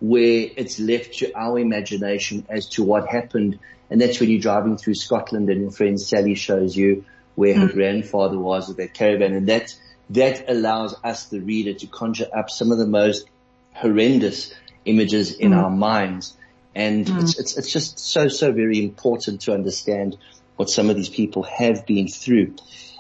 where 0.08 0.48
it's 0.56 0.80
left 0.80 1.18
to 1.18 1.34
our 1.34 1.58
imagination 1.58 2.46
as 2.48 2.68
to 2.68 2.84
what 2.84 3.08
happened. 3.08 3.58
And 3.90 4.00
that's 4.00 4.20
when 4.20 4.30
you're 4.30 4.40
driving 4.40 4.78
through 4.78 4.94
Scotland 4.94 5.50
and 5.50 5.62
your 5.62 5.72
friend 5.72 6.00
Sally 6.00 6.36
shows 6.36 6.76
you 6.76 7.06
where 7.34 7.56
her 7.56 7.68
mm. 7.68 7.74
grandfather 7.74 8.38
was 8.38 8.68
with 8.68 8.78
that 8.78 8.94
caravan. 8.94 9.34
And 9.34 9.50
that, 9.50 9.76
that 10.12 10.46
allows 10.48 10.96
us, 11.04 11.26
the 11.26 11.40
reader, 11.40 11.74
to 11.74 11.88
conjure 11.88 12.28
up 12.38 12.52
some 12.52 12.72
of 12.72 12.78
the 12.78 12.86
most 12.86 13.28
horrendous 13.74 14.54
images 14.86 15.34
in 15.34 15.52
mm. 15.52 15.64
our 15.64 15.72
minds. 15.72 16.38
And 16.76 17.08
mm. 17.08 17.24
it's, 17.24 17.40
it's, 17.40 17.58
it's 17.58 17.72
just 17.72 17.98
so, 17.98 18.28
so 18.28 18.52
very 18.52 18.84
important 18.84 19.42
to 19.42 19.54
understand 19.56 20.18
what 20.56 20.70
some 20.70 20.92
of 20.92 20.96
these 20.96 21.10
people 21.10 21.42
have 21.44 21.88
been 21.88 22.08
through. 22.08 22.54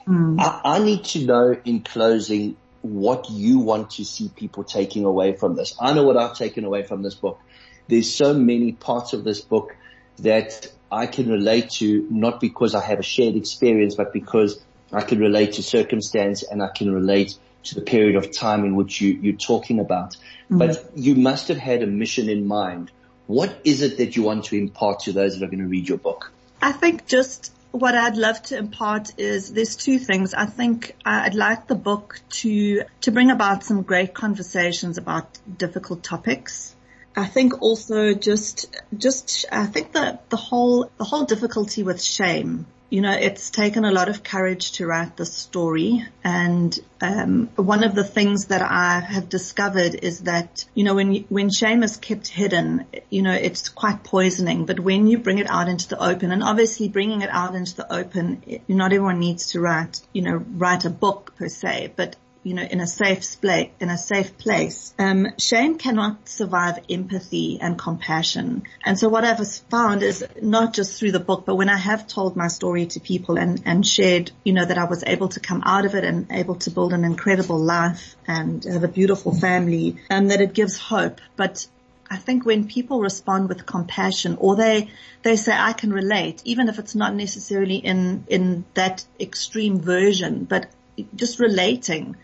Mm. 0.07 0.39
I, 0.39 0.61
I 0.63 0.79
need 0.79 1.03
to 1.05 1.23
know 1.23 1.55
in 1.63 1.81
closing 1.81 2.57
what 2.85 3.29
you 3.29 3.59
want 3.59 3.91
to 3.91 4.05
see 4.05 4.29
people 4.29 4.63
taking 4.63 5.05
away 5.05 5.33
from 5.33 5.55
this. 5.55 5.75
I 5.79 5.93
know 5.93 6.03
what 6.03 6.17
I've 6.17 6.37
taken 6.37 6.65
away 6.65 6.83
from 6.83 7.01
this 7.01 7.15
book. 7.15 7.39
There's 7.87 8.13
so 8.13 8.33
many 8.33 8.71
parts 8.71 9.13
of 9.13 9.23
this 9.23 9.41
book 9.41 9.75
that 10.19 10.71
I 10.91 11.07
can 11.07 11.29
relate 11.29 11.71
to, 11.71 12.07
not 12.09 12.39
because 12.39 12.75
I 12.75 12.81
have 12.81 12.99
a 12.99 13.03
shared 13.03 13.35
experience, 13.35 13.95
but 13.95 14.13
because 14.13 14.59
I 14.91 15.01
can 15.01 15.19
relate 15.19 15.53
to 15.53 15.63
circumstance 15.63 16.43
and 16.43 16.61
I 16.61 16.69
can 16.69 16.93
relate 16.93 17.37
to 17.63 17.75
the 17.75 17.81
period 17.81 18.15
of 18.15 18.31
time 18.31 18.63
in 18.63 18.75
which 18.75 19.01
you, 19.01 19.13
you're 19.13 19.33
talking 19.33 19.79
about. 19.79 20.11
Mm-hmm. 20.11 20.59
But 20.59 20.91
you 20.95 21.15
must 21.15 21.47
have 21.47 21.57
had 21.57 21.81
a 21.81 21.87
mission 21.87 22.29
in 22.29 22.47
mind. 22.47 22.91
What 23.27 23.59
is 23.63 23.81
it 23.81 23.97
that 23.97 24.15
you 24.15 24.23
want 24.23 24.45
to 24.45 24.57
impart 24.57 25.01
to 25.01 25.11
those 25.11 25.39
that 25.39 25.45
are 25.45 25.49
going 25.49 25.63
to 25.63 25.67
read 25.67 25.89
your 25.89 25.97
book? 25.97 26.31
I 26.61 26.71
think 26.71 27.07
just 27.07 27.51
what 27.75 27.93
I'd 27.95 28.17
love 28.17 28.41
to 28.43 28.57
impart 28.57 29.19
is 29.19 29.51
there's 29.51 29.75
two 29.75 29.99
things. 29.99 30.33
I 30.33 30.45
think 30.45 30.95
I'd 31.05 31.35
like 31.35 31.67
the 31.67 31.75
book 31.75 32.21
to, 32.41 32.83
to 33.01 33.11
bring 33.11 33.31
about 33.31 33.63
some 33.63 33.81
great 33.81 34.13
conversations 34.13 34.97
about 34.97 35.37
difficult 35.57 36.03
topics. 36.03 36.75
I 37.15 37.25
think 37.25 37.61
also 37.61 38.13
just, 38.13 38.75
just, 38.97 39.45
I 39.51 39.65
think 39.65 39.93
that 39.93 40.29
the 40.29 40.37
whole, 40.37 40.89
the 40.97 41.03
whole 41.03 41.25
difficulty 41.25 41.83
with 41.83 42.01
shame 42.01 42.65
you 42.89 43.01
know, 43.01 43.11
it's 43.11 43.49
taken 43.49 43.83
a 43.83 43.91
lot 43.91 44.09
of 44.09 44.23
courage 44.23 44.73
to 44.73 44.85
write 44.85 45.17
this 45.17 45.33
story. 45.33 46.05
And 46.23 46.77
um, 47.01 47.49
one 47.55 47.83
of 47.83 47.95
the 47.95 48.03
things 48.03 48.45
that 48.45 48.61
I 48.61 48.99
have 48.99 49.27
discovered 49.27 49.95
is 49.95 50.21
that, 50.21 50.65
you 50.75 50.83
know, 50.83 50.95
when 50.95 51.15
when 51.29 51.49
shame 51.49 51.83
is 51.83 51.97
kept 51.97 52.27
hidden, 52.27 52.85
you 53.09 53.21
know, 53.21 53.33
it's 53.33 53.69
quite 53.69 54.03
poisoning. 54.03 54.65
But 54.65 54.79
when 54.79 55.07
you 55.07 55.17
bring 55.17 55.39
it 55.39 55.49
out 55.49 55.67
into 55.67 55.89
the 55.89 56.03
open, 56.03 56.31
and 56.31 56.43
obviously 56.43 56.87
bringing 56.87 57.21
it 57.21 57.29
out 57.31 57.55
into 57.55 57.75
the 57.75 57.91
open, 57.91 58.43
not 58.67 58.93
everyone 58.93 59.19
needs 59.19 59.51
to 59.51 59.59
write, 59.59 60.01
you 60.13 60.21
know, 60.21 60.43
write 60.55 60.85
a 60.85 60.89
book 60.89 61.35
per 61.37 61.49
se, 61.49 61.93
but 61.95 62.15
you 62.45 62.53
know, 62.53 62.61
in 62.61 62.79
a 62.79 62.85
safe 62.85 63.41
place, 63.41 63.71
in 63.79 63.89
a 63.89 63.97
safe 63.97 64.37
place, 64.37 64.93
um, 64.99 65.29
shame 65.39 65.79
cannot 65.79 66.29
survive 66.29 66.77
empathy 66.87 67.57
and 67.59 67.75
compassion. 67.75 68.61
And 68.85 68.99
so 68.99 69.09
what 69.09 69.25
I've 69.25 69.45
found 69.71 70.03
is 70.03 70.23
not 70.39 70.71
just 70.71 70.99
through 70.99 71.11
the 71.11 71.19
book, 71.19 71.43
but 71.47 71.55
when 71.55 71.69
I 71.69 71.77
have 71.77 72.07
told 72.07 72.35
my 72.35 72.47
story 72.47 72.85
to 72.85 72.99
people 72.99 73.39
and, 73.39 73.63
and 73.65 73.85
shared, 73.85 74.31
you 74.43 74.53
know, 74.53 74.63
that 74.63 74.77
I 74.77 74.85
was 74.85 75.03
able 75.07 75.29
to 75.29 75.39
come 75.39 75.63
out 75.65 75.85
of 75.85 75.95
it 75.95 76.03
and 76.03 76.31
able 76.31 76.53
to 76.57 76.69
build 76.69 76.93
an 76.93 77.03
incredible 77.03 77.57
life 77.57 78.15
and 78.27 78.63
have 78.63 78.83
a 78.83 78.87
beautiful 78.87 79.33
family, 79.33 79.97
and 80.11 80.29
that 80.29 80.39
it 80.39 80.53
gives 80.53 80.77
hope. 80.77 81.21
But 81.35 81.65
I 82.11 82.17
think 82.17 82.45
when 82.45 82.67
people 82.67 82.99
respond 82.99 83.49
with 83.49 83.65
compassion 83.65 84.37
or 84.39 84.55
they, 84.55 84.91
they 85.23 85.35
say, 85.35 85.51
I 85.57 85.73
can 85.73 85.91
relate, 85.91 86.43
even 86.45 86.69
if 86.69 86.77
it's 86.77 86.93
not 86.93 87.15
necessarily 87.15 87.77
in, 87.77 88.25
in 88.27 88.65
that 88.75 89.03
extreme 89.19 89.79
version, 89.79 90.43
but 90.43 90.69
just 91.15 91.39
relating 91.39 92.15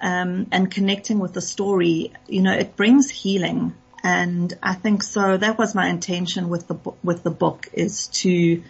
um, 0.00 0.46
and 0.52 0.70
connecting 0.70 1.18
with 1.18 1.32
the 1.32 1.40
story, 1.40 2.12
you 2.28 2.42
know, 2.42 2.52
it 2.52 2.76
brings 2.76 3.10
healing. 3.10 3.74
And 4.02 4.56
I 4.62 4.74
think 4.74 5.02
so 5.02 5.36
that 5.36 5.58
was 5.58 5.74
my 5.74 5.88
intention 5.88 6.48
with 6.48 6.68
the, 6.68 6.76
with 7.02 7.22
the 7.22 7.30
book 7.30 7.68
is 7.72 8.08
to, 8.08 8.62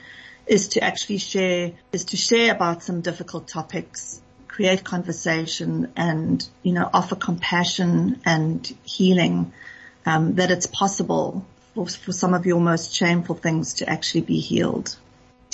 is 0.47 0.69
to 0.69 0.83
actually 0.83 1.19
share, 1.19 1.73
is 1.93 2.07
to 2.07 2.17
share 2.17 2.55
about 2.55 2.83
some 2.83 3.01
difficult 3.01 3.49
topics, 3.49 4.21
create 4.49 4.85
conversation 4.85 5.93
and, 5.97 6.49
you 6.63 6.73
know, 6.73 6.89
offer 6.93 7.17
compassion 7.17 8.21
and 8.25 8.75
healing, 8.85 9.53
um, 10.07 10.37
that 10.37 10.51
it's 10.51 10.67
possible 10.67 11.45
for, 11.75 11.87
for 11.87 12.13
some 12.13 12.33
of 12.33 12.47
your 12.47 12.61
most 12.61 12.95
shameful 12.95 13.35
things 13.35 13.75
to 13.75 13.89
actually 13.89 14.23
be 14.23 14.41
healed. 14.41 14.97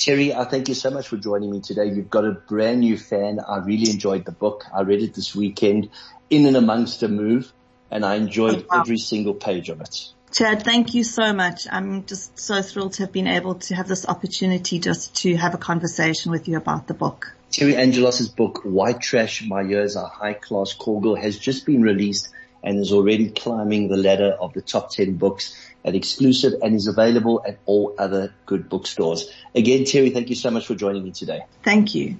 Terry, 0.02 0.34
I 0.34 0.44
thank 0.46 0.68
you 0.68 0.74
so 0.74 0.90
much 0.90 1.06
for 1.06 1.16
joining 1.16 1.52
me 1.52 1.60
today. 1.60 1.86
You've 1.86 2.10
got 2.10 2.24
a 2.24 2.32
brand 2.32 2.80
new 2.80 2.98
fan. 2.98 3.38
I 3.38 3.58
really 3.58 3.88
enjoyed 3.88 4.24
the 4.24 4.32
book. 4.32 4.64
I 4.74 4.80
read 4.80 5.00
it 5.00 5.14
this 5.14 5.32
weekend 5.32 5.90
in 6.28 6.46
and 6.46 6.56
amongst 6.56 7.04
a 7.04 7.08
move 7.08 7.52
and 7.88 8.04
I 8.04 8.16
enjoyed 8.16 8.64
oh, 8.64 8.66
wow. 8.68 8.80
every 8.80 8.98
single 8.98 9.34
page 9.34 9.68
of 9.68 9.80
it. 9.80 10.08
Chad, 10.32 10.64
thank 10.64 10.94
you 10.94 11.04
so 11.04 11.32
much. 11.32 11.68
I'm 11.70 12.04
just 12.04 12.36
so 12.36 12.62
thrilled 12.62 12.94
to 12.94 13.04
have 13.04 13.12
been 13.12 13.28
able 13.28 13.54
to 13.66 13.76
have 13.76 13.86
this 13.86 14.04
opportunity 14.04 14.80
just 14.80 15.14
to 15.22 15.36
have 15.36 15.54
a 15.54 15.58
conversation 15.58 16.32
with 16.32 16.48
you 16.48 16.56
about 16.56 16.88
the 16.88 16.94
book. 16.94 17.32
Terry 17.52 17.76
Angelos' 17.76 18.26
book, 18.26 18.62
White 18.64 19.02
Trash, 19.02 19.46
My 19.46 19.62
Years 19.62 19.94
a 19.94 20.06
High 20.06 20.34
Class 20.34 20.72
Call 20.72 21.14
has 21.14 21.38
just 21.38 21.64
been 21.64 21.82
released 21.82 22.28
and 22.64 22.80
is 22.80 22.92
already 22.92 23.30
climbing 23.30 23.86
the 23.86 23.96
ladder 23.96 24.32
of 24.40 24.52
the 24.52 24.62
top 24.62 24.90
10 24.90 25.14
books 25.14 25.54
at 25.84 25.94
exclusive 25.94 26.54
and 26.62 26.74
is 26.74 26.86
available 26.86 27.42
at 27.46 27.58
all 27.66 27.94
other 27.98 28.34
good 28.46 28.68
bookstores. 28.68 29.30
Again, 29.54 29.84
Terry, 29.84 30.10
thank 30.10 30.28
you 30.28 30.36
so 30.36 30.50
much 30.50 30.66
for 30.66 30.74
joining 30.74 31.04
me 31.04 31.10
today. 31.10 31.40
Thank 31.62 31.94
you. 31.94 32.16